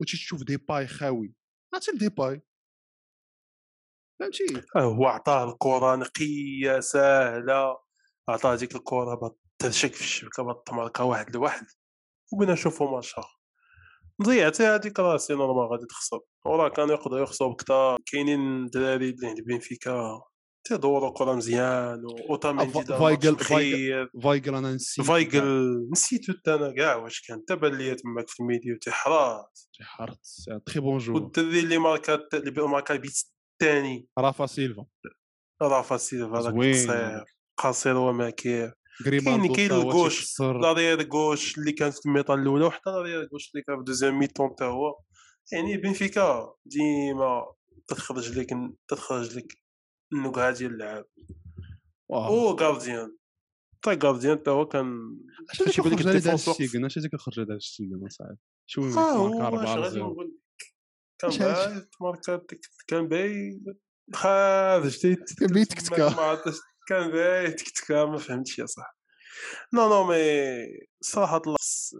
وتشوف 0.00 0.42
ديباي 0.42 0.86
خاوي. 0.86 1.34
عرفتي 1.74 1.92
ديباي 1.96 2.42
فهمتي؟ 4.20 4.62
آه، 4.76 4.82
هو 4.82 5.06
عطاه 5.06 5.52
الكره 5.52 5.96
نقيه 5.96 6.80
ساهله 6.80 7.78
عطاه 8.28 8.54
ديك 8.56 8.74
الكرة 8.76 9.14
بات 9.14 9.38
ترشك 9.58 9.94
في 9.94 10.00
الشبكه 10.00 10.62
تماركا 10.66 11.04
واحد 11.04 11.36
لواحد 11.36 11.66
وبينا 12.32 12.52
نشوفو 12.52 12.86
ماتش 12.94 13.14
اخر 13.14 13.38
ضيعتي 14.22 14.62
هذيك 14.66 15.00
راسي 15.00 15.34
normal 15.34 15.70
غادي 15.72 15.86
تخسر. 15.86 16.20
وراه 16.46 16.68
كانوا 16.68 16.94
يقدروا 16.94 17.22
يخسروا 17.22 17.52
بكثار. 17.52 17.98
كاينين 18.06 18.66
دراري 18.66 19.08
اللي 19.10 19.26
عند 19.28 19.40
بنفيكا 19.40 20.22
تيدوروا 20.64 21.12
كره 21.12 21.32
مزيان 21.34 22.04
واوتاميندي 22.04 22.84
فايجل- 22.84 23.36
فايجل 24.22 24.54
أنا 24.54 24.74
نسيت 24.74 25.04
فايجل 25.04 25.88
نسيتو 25.92 26.32
حتى 26.32 26.54
أنا 26.54 26.72
كاع 26.74 26.96
واش 26.96 27.20
كان. 27.20 27.44
تبان 27.44 27.74
ليا 27.74 27.94
تماك 27.94 28.28
في 28.28 28.40
ال 28.40 28.45
milieu 28.45 28.78
تيحرات 28.78 29.58
حرت 29.82 30.20
très 30.66 30.80
bon 30.80 30.98
jeu 30.98 31.14
والدري 31.14 31.60
اللي 31.60 31.78
ماركا 31.78 32.14
اللي 32.34 32.66
ماركا 32.68 32.94
البيت 32.94 33.12
الثاني. 33.52 34.08
رافا 34.18 34.46
سيلفا. 34.46 34.86
رافا 35.62 35.96
سيلفا 35.96 36.38
هذاك 36.38 36.54
قصير 37.62 37.96
وماكير 37.96 38.72
غريمالدو 39.06 39.52
كاين 39.54 39.70
هو 39.70 39.82
الجوش، 39.82 40.18
تيكسر. 40.18 40.58
l'arrière 40.58 41.08
gauche 41.12 41.58
اللي 41.58 41.72
كانت 41.72 41.94
في 41.94 42.06
ال 42.06 42.09
mi-temps 42.09 42.34
الأولى 42.34 42.64
وحتى 42.64 42.90
l'arrière 42.90 43.28
gauche 43.32 43.50
اللي 43.54 43.64
كان 43.64 43.78
في 43.78 43.84
deuxième 43.84 44.18
mi-temps 44.18 44.50
حتى 44.50 44.64
هو. 44.64 44.98
يعني 45.52 45.76
بنفيكا 45.76 46.54
ديما 46.66 47.52
تخرج 47.88 48.38
لك 48.38 48.50
تخرج 48.88 49.38
لك 49.38 49.56
النقعه 50.12 50.50
ديال 50.50 50.72
اللعاب. 50.72 51.04
أو 52.10 52.50
غارديان 52.50 53.16
حتى 53.74 54.06
غارديان 54.06 54.38
حتى 54.38 54.50
هو 54.50 54.66
كان 54.68 55.16
أش 55.50 55.62
هذيك 55.62 55.72
فاش 55.72 55.78
يبان 55.78 55.92
لك 55.92 55.98
خرج 55.98 56.08
عليه 56.08 56.18
داك 56.18 56.26
الديفونس 56.26 56.48
وقف. 56.48 56.60
الشيكن 56.60 56.84
أش 56.84 56.98
هذيك 56.98 57.16
خرج 57.16 57.34
عليه 57.38 57.48
داك 57.48 57.56
الشيكن 57.56 58.08
صاحبي 58.08 58.36
شوي 58.66 58.92
آه 58.92 59.12
هو 59.12 59.38
ماركا 59.38 59.64
اش 59.64 59.68
4 59.68 59.82
غادي 59.82 59.90
زيرو. 59.90 60.12
نقول 60.12 60.26
لك؟ 60.26 60.32
كان 61.18 61.30
اش 61.30 61.42
هاد 61.42 61.72
باعت 61.74 61.90
ماركا 62.00 62.46
كان 62.86 63.08
باي 63.08 63.60
خارج 64.14 64.98
تيت 64.98 65.38
كان 65.38 65.48
باين 65.48 65.68
تكتكا. 65.68 66.08
ما 66.08 66.22
عرفتش. 66.22 66.56
كان 66.88 67.10
باي 67.10 67.50
تكتكا 67.52 68.04
ما 68.04 68.16
فهمتش 68.18 68.58
يا 68.58 68.66
صاحبي. 68.66 68.96
نو 69.74 69.88
نو 69.88 70.04
مي 70.04 70.16
صراحة 71.00 71.42
خص 71.58 71.94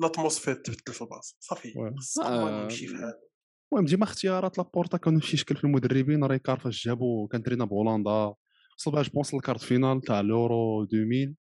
ال 0.00 0.05
atmosphère 0.05 0.54
تبدل 0.54 0.92
في 0.92 1.02
البارصا 1.02 1.36
صافي. 1.40 1.74
خص 1.98 2.18
آه. 2.18 2.62
يمشي 2.62 2.86
في 2.86 2.94
حاله 2.96 3.28
المهم 3.72 3.86
ديما 3.86 4.04
اختيارات 4.04 4.58
لابورتا 4.58 4.96
كانوا 4.98 5.20
شي 5.20 5.36
شكل 5.36 5.56
في 5.56 5.64
المدربين 5.64 6.24
ريكار 6.24 6.58
فاش 6.60 6.84
جابو 6.88 7.28
كان 7.28 7.42
ترينا 7.42 7.64
بهولندا. 7.64 8.34
وصل 8.78 8.90
بها 8.92 9.02
je 9.02 9.11
pense 9.11 9.34
ال 9.34 9.38
quart 9.38 9.60
finale 9.60 10.00
تاع 10.00 10.20
اليورو 10.20 10.82
2000 10.82 11.34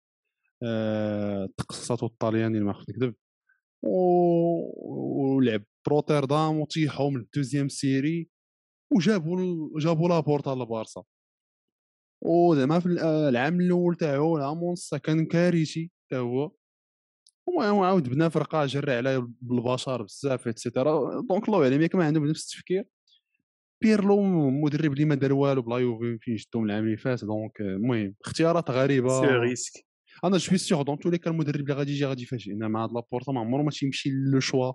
آه، 0.63 1.49
تقصاتو 1.57 2.05
الطالياني 2.05 2.59
ما 2.59 2.73
خفت 2.73 2.89
نكذب 2.89 3.15
و- 3.83 5.35
ولعب 5.35 5.63
بروتردام 5.87 6.59
وطيحوا 6.59 7.09
من 7.11 7.19
ال 7.19 7.25
deuxième 7.25 7.69
série. 7.69 8.29
وجابوا 8.91 9.69
جابوا 9.79 10.09
لابورتا 10.09 10.49
لبارسا. 10.49 11.03
وزعما 12.25 12.79
في 12.79 13.01
آه، 13.01 13.29
العام 13.29 13.61
الأول 13.61 13.95
تاعو 13.95 14.37
العام 14.37 14.63
ونص 14.63 14.93
كان 14.95 15.25
كارثي 15.25 15.91
حتى 16.05 16.17
هو. 16.17 16.51
المهم 17.49 17.79
عاود 17.79 18.09
بنا 18.09 18.29
فرقة 18.29 18.65
جرى 18.65 18.93
عليه 18.93 19.27
بالبشر 19.41 20.03
بزاف 20.03 20.47
et 20.47 20.66
cetera 20.66 21.21
donc 21.29 21.47
الله 21.47 21.63
يعلم 21.63 21.81
ياك 21.81 21.95
ما 21.95 22.05
عندهم 22.05 22.27
نفس 22.27 22.53
التفكير. 22.53 22.83
بيرلو 23.81 24.21
مدرب 24.51 24.93
اللي 24.93 25.05
ما 25.05 25.15
دار 25.15 25.33
والو 25.33 25.61
بلا 25.61 25.77
يوفي 25.77 26.17
فين 26.21 26.37
شفتهم 26.37 26.65
العام 26.65 26.83
اللي 26.83 26.97
فات 26.97 27.25
donc 27.25 27.61
المهم 27.61 28.15
اختيارات 28.25 28.71
غريبة. 28.71 29.21
c'est 29.21 29.27
risqué 29.27 29.85
أنا 30.23 30.37
je 30.37 30.57
suis 30.57 30.71
sûr 30.71 30.81
dans 30.81 30.99
tous 30.99 31.09
les 31.09 31.17
cas 31.17 31.33
المدرب 31.33 31.61
اللي 31.61 31.73
غادي 31.73 31.91
يجي 31.91 32.05
غادي 32.05 32.23
يفاجئنا 32.23 32.67
مع 32.67 32.83
هاد 32.83 32.89
لابورتا 32.93 33.31
ما 33.31 33.39
عمره 33.39 33.61
ما 33.63 33.71
تيمشي 33.71 34.09
le 34.33 34.39
choix 34.39 34.73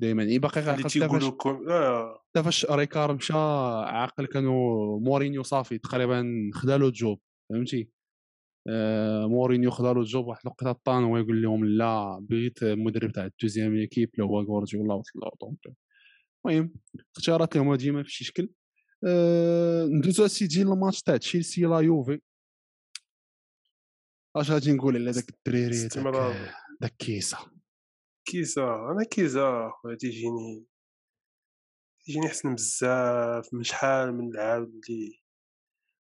دائما 0.00 0.22
يعني 0.22 0.38
باقي 0.38 0.60
غيعقل 0.60 0.82
تيقولوا 0.82 1.30
فاش 1.30 1.30
كون 1.30 1.70
آه. 1.70 2.24
حتى 2.30 2.42
فاش 2.42 2.66
ريكار 2.70 3.14
مشى 3.14 3.32
عاقل 3.32 4.26
كانوا 4.26 5.00
مورينيو 5.00 5.42
صافي 5.42 5.78
تقريبا 5.78 6.50
خدا 6.54 6.78
له 6.78 6.86
ال 6.86 6.95
job 6.95 7.20
فهمتي؟ 7.50 7.90
آه 8.68 9.26
مورينيو 9.26 9.70
خدا 9.70 9.92
له 9.92 10.00
ال 10.00 10.07
job 10.07 10.26
واحد 10.26 10.40
الوقيته 10.44 10.72
طان 10.72 11.04
هو 11.04 11.16
يقول 11.16 11.42
لهم 11.42 11.64
لا 11.64 12.18
بغيت 12.30 12.62
المدرب 12.62 13.12
تاع 13.12 13.24
ال 13.26 13.31
deuxième 13.31 13.74
équipe 13.74 14.10
اللي 14.14 14.24
هو 14.24 14.40
غوارديولا 14.40 14.94
وطلعوا 14.94 15.32
donc 15.40 15.76
المهم 16.46 16.74
اختيارات 17.16 17.56
هما 17.56 17.76
ديما 17.76 18.02
في 18.02 18.10
شي 18.10 18.24
شكل. 18.24 18.50
آه 19.06 19.86
ندوزو 19.86 20.24
اسيدي 20.24 20.62
الماتش 20.62 21.02
تاع 21.02 21.16
تشيلسي 21.16 21.62
لا 21.62 21.80
يوفي. 21.80 22.20
اش 24.36 24.50
غادي 24.50 24.72
نقول 24.72 24.96
على 24.96 25.12
داك 25.12 25.24
الدريري 25.28 25.70
استمرار. 25.70 26.32
داك 26.32 26.54
داك 26.80 26.96
كيسا 26.98 27.38
كيزا 28.28 28.64
أنا 28.64 29.04
كيزا 29.10 29.70
خويا 29.70 29.96
تيجيني 29.96 30.66
تيجيني 32.04 32.28
حسن 32.28 32.54
بزاف 32.54 33.54
من 33.54 33.62
شحال 33.62 34.14
من 34.14 34.32
لعاب 34.32 34.64
اللي 34.64 35.20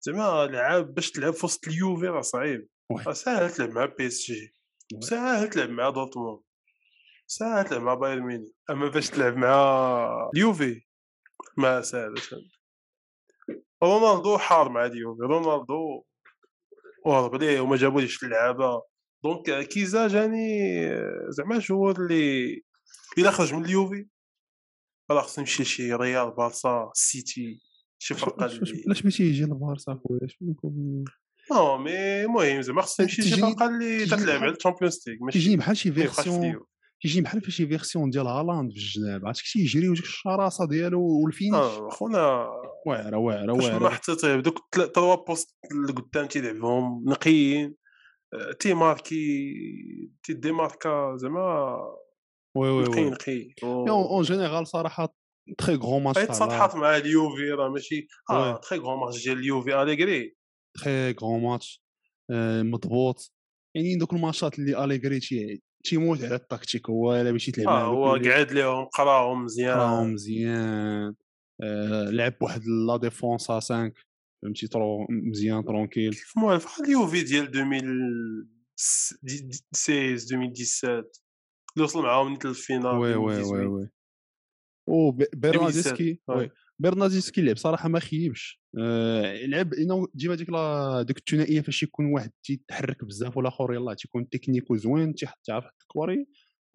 زعما 0.00 0.46
لعاب 0.46 0.94
باش 0.94 1.10
تلعب 1.10 1.32
في 1.32 1.46
وسط 1.46 1.68
اليوفي 1.68 2.06
راه 2.06 2.20
صعيب. 2.20 2.68
راه 3.06 3.12
ساهل 3.12 3.50
تلعب 3.50 3.70
مع 3.70 3.84
بي 3.84 4.06
إس 4.06 4.20
جي. 4.20 4.54
ساهل 5.00 5.50
تلعب 5.50 5.70
مع 5.70 5.90
دورتموند 5.90 6.42
ساهل 7.26 7.64
تلعب 7.64 7.82
مع 7.82 7.94
بايرن 7.94 8.22
ميونخ 8.22 8.48
أما 8.70 8.88
باش 8.88 9.10
تلعب 9.10 9.36
مع 9.36 10.30
اليوفي 10.34 10.82
ما 11.56 11.82
ساهلش 11.82 12.34
رونالدو 13.82 14.38
حار 14.38 14.68
مع 14.68 14.86
اليوفي 14.86 15.22
رونالدو 15.22 16.04
وهرب 17.06 17.34
عليه 17.34 17.60
وما 17.60 17.76
جابوليش 17.76 18.24
اللعابه 18.24 18.82
donc 19.26 19.68
كيزا 19.68 20.08
جاني 20.08 20.58
زعما 21.28 21.58
joueur 21.58 21.96
اللي 22.00 22.62
إلا 23.18 23.30
خرج 23.30 23.54
من 23.54 23.64
اليوفي. 23.64 24.06
راه 25.10 25.20
خصو 25.22 25.40
يمشي 25.40 25.62
لشي 25.62 25.94
ريال 25.94 26.30
بارسا 26.30 26.90
سيتي 26.94 27.60
شي 27.98 28.14
فرقة 28.14 28.46
اللي 28.46 28.82
علاش 28.86 29.04
ما 29.04 29.10
تيجي 29.10 29.44
لبارسا 29.44 30.00
خويا؟ 30.04 30.20
ما 30.40 30.50
يكون؟ 30.52 31.04
non 31.52 31.78
mais 31.78 32.24
المهم 32.24 32.62
زعما 32.62 32.82
خصو 32.82 33.02
يمشي 33.02 33.22
لشي 33.22 33.36
فرقة 33.36 33.66
اللي 33.66 34.06
تتلعب 34.06 34.42
على 34.42 34.52
ال 34.52 34.57
Champions 34.57 35.04
League 35.06 35.16
ماشي 35.20 35.38
تيجيني 35.38 35.56
بحال 35.56 35.76
شي 35.76 35.92
version. 35.92 36.60
تيجيني 37.02 37.24
بحال 37.24 37.40
في 37.40 37.50
شي 37.50 37.66
version 37.66 38.10
ديال 38.10 38.26
هالاند 38.26 38.70
في 38.72 38.76
الجناب. 38.78 39.26
عرفتي 39.26 39.42
كيشي 39.42 39.58
يجري 39.60 39.88
وديك 39.88 40.04
الشراسه 40.04 40.66
ديالو 40.66 41.02
وال 41.24 41.31
finish؟ 41.31 41.54
آه 41.54 41.88
خونا 41.90 42.48
واعرة 42.86 43.16
واعرة 43.16 43.52
واعرة. 43.52 43.88
حطيتيه 43.88 44.36
بدوك 44.36 44.58
التلا- 44.58 44.86
trois 44.86 45.14
postes 45.14 45.56
اللي 45.72 45.92
قدام 45.92 46.26
تيلعبهم 46.26 47.04
نقيين. 47.08 47.64
آه، 47.66 47.85
تيماركي 48.60 49.54
تيديماركا 50.22 51.16
زعما 51.16 51.76
oui 52.56 52.68
oui 52.68 52.82
نقي 52.84 53.02
oui 53.02 53.10
نقي 53.10 53.54
en 53.90 54.22
général 54.22 54.66
صراحة 54.66 55.14
très 55.58 55.74
grand 55.74 56.02
match 56.02 56.18
حيت 56.18 56.28
تصالحات 56.28 56.74
مع 56.76 56.96
اليوفي 56.96 57.50
راه 57.50 57.68
ماشي 57.68 58.06
آه 58.30 58.52
oui. 58.52 58.60
très 58.70 58.78
grand 58.78 59.00
match 59.00 59.24
ديال 59.24 59.38
اليوفي 59.38 59.82
أليغري. 59.82 60.36
très 60.82 61.12
grand 61.12 61.42
match 61.42 61.82
آه، 62.30 62.62
مضبوط. 62.62 63.32
يعني 63.74 63.96
دوك 63.96 64.12
الماتشات 64.12 64.58
اللي 64.58 64.84
أليغري 64.84 65.20
تي 65.20 65.62
تيموت 65.84 66.24
على 66.24 66.34
التكتيك 66.34 66.90
هو 66.90 67.14
إلا 67.14 67.32
مشيت 67.32 67.54
تلعب 67.56 67.66
مع 67.68 67.84
هو 67.84 68.06
قعد 68.10 68.52
ليهم 68.52 68.84
قراهم 68.84 69.44
مزيان. 69.44 69.78
راهم 69.78 70.12
مزيان. 70.12 71.14
آه، 71.62 72.10
لعب 72.10 72.34
واحد 72.42 72.60
la 72.88 72.96
défense 72.96 73.50
à 73.50 73.60
5 73.60 73.92
فهمتي 74.46 74.66
طرو 74.66 75.06
مزيان 75.10 75.64
tranquille 75.64 76.12
كيف 76.14 76.32
موالف 76.36 76.64
بحال 76.64 76.84
اليوفي 76.86 77.22
ديال 77.22 77.46
2016 77.46 80.14
2017 80.14 81.04
اللي 81.76 81.84
وصل 81.84 82.02
معاهم 82.02 82.28
نيت 82.32 82.44
لل 82.44 82.54
finale 82.54 82.86
oui 82.86 83.14
oui 83.14 83.16
oui 83.16 83.40
2018. 83.40 83.68
oui. 83.68 83.88
و 84.88 85.10
ب- 85.10 85.24
برناردسكي 85.36 86.20
oui. 86.28 86.36
oui. 86.36 86.50
برناردسكي 86.78 87.42
لعب 87.42 87.56
صراحة 87.56 87.88
ما 87.88 88.00
خيبش. 88.00 88.62
آه 88.78 89.46
لعب 89.46 89.74
لأنه 89.74 90.06
ديما 90.14 90.34
ديك 90.34 90.48
الثنائية 91.18 91.60
فاش 91.60 91.82
يكون 91.82 92.06
واحد 92.06 92.30
تيتحرك 92.44 93.04
بزاف 93.04 93.36
والاخر 93.36 93.74
يلاه 93.74 93.94
تيكون 93.94 94.28
تكنيكو 94.28 94.76
زوين 94.76 95.14
تيحط 95.14 95.38
تعرف 95.44 95.64
حط 95.64 95.74
الكوري 95.82 96.26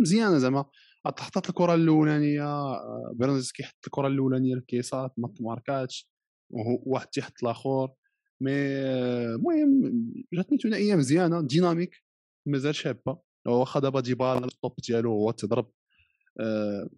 مزيانة 0.01 0.37
زعما. 0.37 0.65
حطات 1.05 1.49
الكرة 1.49 1.73
الأولانية 1.73 2.43
آه، 2.43 3.11
برناردسكي 3.15 3.63
حط 3.63 3.75
الكرة 3.85 4.07
الأولانية 4.07 4.55
لكيسات 4.55 5.11
ما 5.17 5.27
تماركاتش. 5.27 6.10
واحد 6.85 7.07
تيحط 7.07 7.43
الآخر 7.43 7.91
mais 8.41 8.51
المهم 9.35 10.13
جاتني 10.33 10.57
ثنائيه 10.57 10.95
مزيانه 10.95 11.41
dynamique 11.41 11.95
مازال 12.47 12.75
شابة. 12.75 13.17
واخا 13.47 13.79
دابا 13.79 13.99
ديبالا 13.99 14.45
الطوب 14.45 14.73
ديالو 14.87 15.11
هو 15.11 15.31
تضرب 15.31 15.71
آه، 16.39 16.89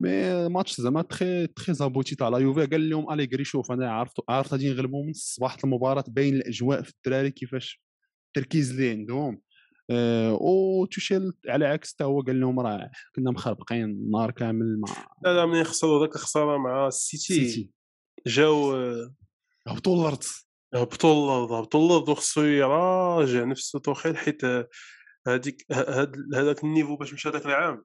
mais 0.00 0.48
match 0.48 0.80
زعما 0.80 1.02
très 1.02 1.46
très 1.46 1.74
abouti 1.74 2.14
تاع 2.14 2.28
لا 2.28 2.38
يوفي. 2.38 2.66
قال 2.66 2.90
لهم 2.90 3.12
اليغري 3.12 3.44
شوف 3.44 3.72
أنا 3.72 3.92
عرفت 3.92 4.20
عرفت 4.28 4.52
غادي 4.52 4.70
نغلبوا 4.70 5.04
من 5.04 5.12
صباح 5.12 5.56
المباراة 5.64 6.04
باين 6.08 6.34
الأجواء 6.34 6.82
في 6.82 6.92
الدراري 6.96 7.30
كيفاش 7.30 7.82
التركيز 8.26 8.70
اللي 8.70 8.90
عندهم. 8.90 9.42
آه 9.90 10.38
وتوشيل 10.40 11.32
على 11.48 11.66
عكس 11.66 11.94
تا 11.94 12.04
هو 12.04 12.20
قال 12.20 12.40
لهم 12.40 12.60
راه 12.60 12.90
كنا 13.14 13.30
مخربقين 13.30 13.84
النهار 13.84 14.30
كامل 14.30 14.80
مع 14.80 15.06
لا 15.24 15.34
لا 15.36 15.46
ملي 15.46 15.64
خسروا 15.64 16.00
ذاك 16.00 16.14
الخساره 16.14 16.58
مع 16.58 16.86
السيتي. 16.86 17.24
سيتي 17.24 17.75
جاو 18.26 18.76
آه، 18.76 19.14
هبطوا 19.68 20.00
الأرض. 20.00 20.24
هبطوا 20.74 21.24
الأرض. 21.24 21.52
هبطوا 21.52 21.86
الأرض 21.86 22.08
وخصو 22.08 22.42
يراجع 22.42 23.44
نفسه 23.44 23.78
توخيل 23.78 24.16
حيت 24.16 24.44
آه، 24.44 24.68
هذيك 25.26 25.66
هذاك 26.34 26.64
النيفو 26.64 26.96
باش 26.96 27.12
مشى 27.14 27.28
ذاك 27.28 27.46
العام. 27.46 27.84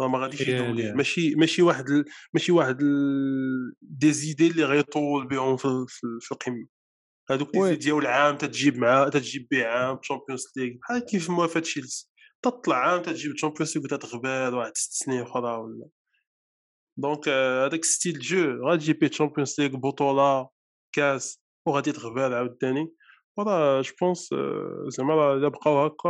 راه 0.00 0.08
ما 0.08 0.18
غاديش. 0.18 0.40
يدوم 0.40 0.74
ليه 0.74 0.92
ماشي 0.92 1.34
ماشي 1.34 1.62
واحد 1.62 1.90
ال... 1.90 2.04
ماشي 2.34 2.52
واحد 2.52 2.82
ال... 2.82 3.74
دي 3.82 4.12
زيدي 4.12 4.46
اللي 4.46 4.64
غيطول 4.64 5.26
بهم 5.28 5.56
في, 5.56 5.84
في, 5.88 6.04
ال- 6.04 6.20
في 6.20 6.32
القمة. 6.32 6.66
هذوك 7.30 7.54
وي. 7.54 7.70
دي 7.70 7.76
ديال 7.76 7.98
العام 7.98 8.36
تتجيب 8.36 8.76
مع 8.78 9.08
تتجيب 9.08 9.46
به 9.50 9.64
عام 9.66 9.96
تشامبيونز 9.96 10.44
ليغ 10.56 10.74
بحال 10.82 11.04
كيف 11.04 11.30
موافا 11.30 11.60
تشيلسي 11.60 12.08
تطلع 12.42 12.76
عام 12.76 13.02
تتجيب 13.02 13.34
تشامبيونز 13.34 13.76
ليغ 13.76 13.84
وتتغبر 13.84 14.54
واحد 14.54 14.72
ست 14.76 14.92
سنين 14.92 15.22
أخرى 15.22 15.56
ولا. 15.56 15.86
دونك 16.96 17.28
هذاك 17.28 17.84
ستيل 17.84 18.18
جو 18.18 18.66
غادي 18.68 18.80
تجيب 18.82 19.04
تشامبيونز 19.10 19.60
ليغ 19.60 19.76
بطوله 19.76 20.48
كاس 20.94 21.42
وغادي 21.66 21.92
تغبر 21.92 22.34
عاوتاني 22.34 22.92
وراه 23.38 23.80
جو 23.80 23.92
بونس 24.00 24.28
زعما 24.88 25.32
الا 25.34 25.48
بقاو 25.48 25.86
هكا 25.86 26.08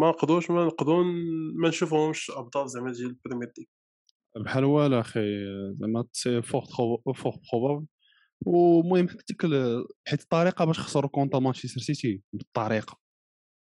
ما 0.00 0.08
نقدروش 0.08 0.50
ما 0.50 0.64
نقدروا 0.64 1.04
ن- 1.04 1.52
ما 1.62 1.68
نشوفهمش 1.68 2.30
ابطال 2.30 2.68
زعما 2.68 2.92
ديال 2.92 3.06
البريمير 3.06 3.52
ليغ 3.58 3.66
بحال 4.44 4.64
والو 4.64 5.00
أخي 5.00 5.20
زعما 5.80 6.04
سي 6.12 6.42
فور 6.42 6.62
بروبابل 7.52 7.86
ومهم 8.46 9.08
حتى 9.08 9.24
ديك 9.28 9.42
حيت 10.08 10.22
الطريقة 10.22 10.64
باش 10.64 10.78
خسروا 10.80 11.10
كونتا 11.10 11.38
مانشستر 11.38 11.80
سيتي 11.80 12.22
بالطريقة 12.32 12.98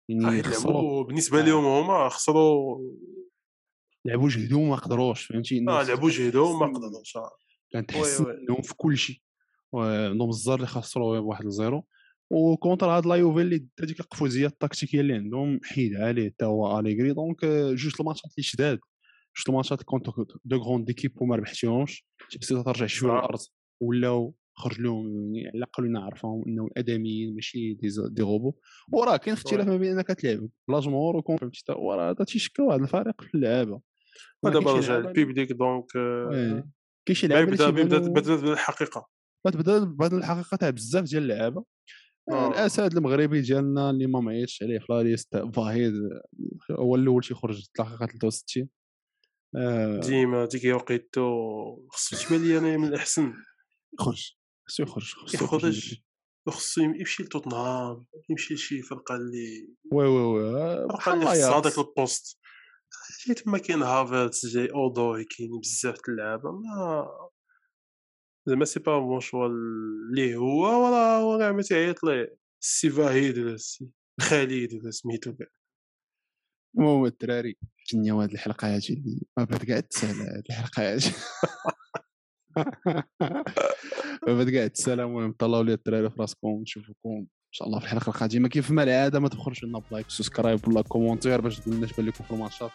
يعني 0.09 0.42
بالنسبة. 0.42 1.42
لهم 1.42 1.64
هما 1.64 2.09
خسروا 2.09 2.79
لعبوا 4.07 4.29
جهدهم 4.29 4.69
ما 4.69 4.77
قدروش 4.77 5.25
فهمتي؟ 5.25 5.64
آه 5.69 5.83
لعبوا 5.83 6.11
جهدهم 6.11 6.59
ما 6.59 6.79
قدروش 6.79 7.16
آه. 7.16 7.31
كانت 7.73 7.97
وي 7.97 8.03
تحسن 8.03 8.25
وي. 8.27 8.37
منهم 8.49 8.62
في 8.62 8.75
كل 8.77 8.97
شيء. 8.97 9.16
عندهم 9.75 10.29
الزر 10.29 10.55
اللي 10.55 10.66
خسروا 10.66 11.21
بواحد 11.21 11.45
الزيرو 11.45 11.87
وكونتر 12.31 12.87
هاد 12.87 13.07
لا 13.07 13.14
يوفي 13.14 13.40
اللي 13.40 13.59
دات 13.59 13.69
هذيك 13.81 14.01
القفوزية 14.01 14.47
التكتيكيه 14.47 15.01
اللي 15.01 15.14
عندهم 15.14 15.61
حيد 15.64 15.97
عليه 15.97 16.31
حتى 16.31 16.45
هو 16.45 16.79
أليغري. 16.79 17.12
دونك 17.12 17.45
آه، 17.45 17.73
جوج 17.73 17.92
الماتشات 18.01 18.25
اللي 18.31 18.42
شداد. 18.42 18.79
جوج 19.37 19.45
الماتشات 19.49 19.83
كونتر 19.83 20.12
دو 20.45 20.57
غروند 20.57 20.87
ديكيب 20.87 21.23
وما 21.23 21.37
ربحتيهمش. 21.37 22.07
تشيلسي 22.29 22.62
ترجع 22.62 22.87
شوية 22.87 23.11
صح. 23.11 23.16
للأرض. 23.16 23.38
ولاو 23.81 24.35
خرج 24.59 24.81
لهم 24.81 25.35
يعني 25.35 25.49
على 25.49 25.59
الأقل 25.59 25.90
نعرفهم 25.92 26.45
إنهم 26.47 26.71
آدميين 26.77 27.35
ماشي 27.35 27.75
دي, 27.75 27.88
دي 28.11 28.23
روبو. 28.23 28.55
وراه 28.92 29.16
كاين 29.16 29.37
اختلاف 29.37 29.66
ما 29.69 29.77
بين 29.77 29.92
إنك 29.92 30.07
تلعب 30.07 30.49
بلا 30.69 30.81
جمهور 30.81 31.16
وكون 31.16 31.37
فهمتي؟ 31.37 31.62
تا 31.66 31.73
هو 31.73 31.92
راه 31.95 32.11
هذا 32.11 32.25
تيشكل 32.25 32.62
واحد 32.62 32.81
الفريق 32.81 33.21
في 33.23 33.35
اللعابة. 33.35 33.81
ودابا 34.42 34.72
رجع 34.72 34.96
البيبليك 34.96 35.52
دونك. 35.52 35.87
كاين 37.07 37.14
شي 37.16 37.26
لعابه 37.26 37.52
يبدا 37.52 37.66
تيبانو- 37.70 38.11
بدات 38.12 38.42
الحقيقة 38.42 39.07
تبدا 39.46 39.79
تبان 39.79 40.18
الحقيقة 40.18 40.57
تاع 40.57 40.70
بزاف 40.70 41.05
ديال 41.05 41.22
اللعابة 41.22 41.64
آه. 42.31 42.33
آه. 42.33 42.48
الأسد 42.50 42.96
المغربي 42.96 43.40
ديالنا 43.40 43.90
اللي 43.90 44.07
ما 44.07 44.20
معيطش 44.20 44.62
عليه 44.62 44.79
في 44.79 44.87
لا 44.92 45.02
ليست 45.02 45.37
فاهيد 45.55 45.92
هو 46.70 46.94
الأول 46.94 47.22
تيخرج 47.24 47.57
الدقيقة 47.66 47.96
63 48.07 48.68
آه 49.57 50.00
ديما 50.00 50.44
ديك 50.46 50.74
وقيتو 50.74 51.31
خصو 51.90 52.16
تبان 52.16 52.42
لي 52.44 52.59
أنا 52.59 52.76
من 52.76 52.88
الاحسن 52.88 53.33
يخرج 54.00 54.33
خصو 54.68 54.83
يخرج 54.83 55.12
خصو 55.14 55.44
يخرج 55.44 55.94
وخصو 56.46 56.81
يمشي 56.81 57.22
لتوتنهام 57.22 58.05
يمشي 58.31 58.55
لشي 58.55 58.83
فرقة 58.83 59.16
اللي 59.16 59.68
وي 59.92 60.07
وي 60.07 60.22
وي 60.22 60.88
فرقة 60.88 61.14
اللي. 61.14 61.26
خصها 61.26 61.59
هذاك 61.61 61.79
البوست 61.79 62.38
جاي 63.27 63.35
تما 63.35 63.59
كاين 63.59 63.83
هافرتس 63.83 64.46
جاي 64.46 64.70
اودوي 64.70 65.25
كاين 65.25 65.61
بزاف 65.61 65.99
اللعابه 66.09 66.53
ما 66.53 67.09
زعما 68.46 68.64
سي 68.64 68.81
با 68.81 68.99
بون 68.99 69.20
شوا 69.20 69.46
اللي 69.46 70.37
هو 70.37 70.66
هو 70.66 71.38
كاع 71.38 71.53
ما 71.53 71.62
تيعيط 71.62 72.05
ليه 72.05 72.37
السي 72.62 72.90
فهيد 72.90 73.38
ولا 73.38 73.53
السي 73.53 73.90
خالد 74.20 74.75
ولا 74.75 74.90
سميتو 74.90 75.37
كاع 75.37 75.46
المهم 76.79 77.05
الدراري 77.05 77.57
كنياو 77.90 78.20
هاد 78.20 78.31
الحلقة 78.31 78.75
هادي 78.75 78.94
اللي 78.94 79.20
ما 79.37 79.44
بعد 79.44 79.64
كاع 79.64 79.81
تسهل 79.81 80.20
هاد 80.20 80.44
الحلقة 80.51 80.92
هادي 80.92 81.11
ما 84.27 84.35
بعد 84.37 84.51
كاع 84.51 84.66
تسهل 84.66 85.01
المهم 85.01 85.33
طلعوا 85.33 85.64
لي 85.64 85.72
الدراري 85.72 86.11
في 86.11 86.20
راسكم 86.20 86.49
نشوفكم 86.49 87.27
شاء 87.57 87.69
الله 87.69 87.79
في 87.79 87.85
الحلقة 87.85 88.11
القادمة. 88.11 88.49
كيف 88.49 88.71
ما 88.71 88.83
العادة 88.83 89.21
ما 89.21 89.29
تبخلوش 89.29 89.64
لنا 89.64 89.83
ب 89.90 89.94
like 89.94 90.07
و 90.07 90.13
subscribe 90.13 90.69
ولا 90.69 90.83
commentaire 90.83 91.40
باش 91.40 91.59
تقول 91.59 91.77
لنا 91.77 91.87
اش 91.87 91.92
بان 91.92 92.07
لكم 92.07 92.25
في 92.25 92.31
الماتشات 92.31 92.71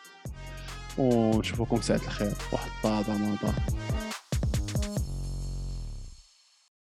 ونشوفكم 0.98 1.82
ساعة 1.82 1.98
الخير. 1.98 2.34
واحد 2.52 2.70
الطابه 2.78 3.18
نظام 3.18 3.54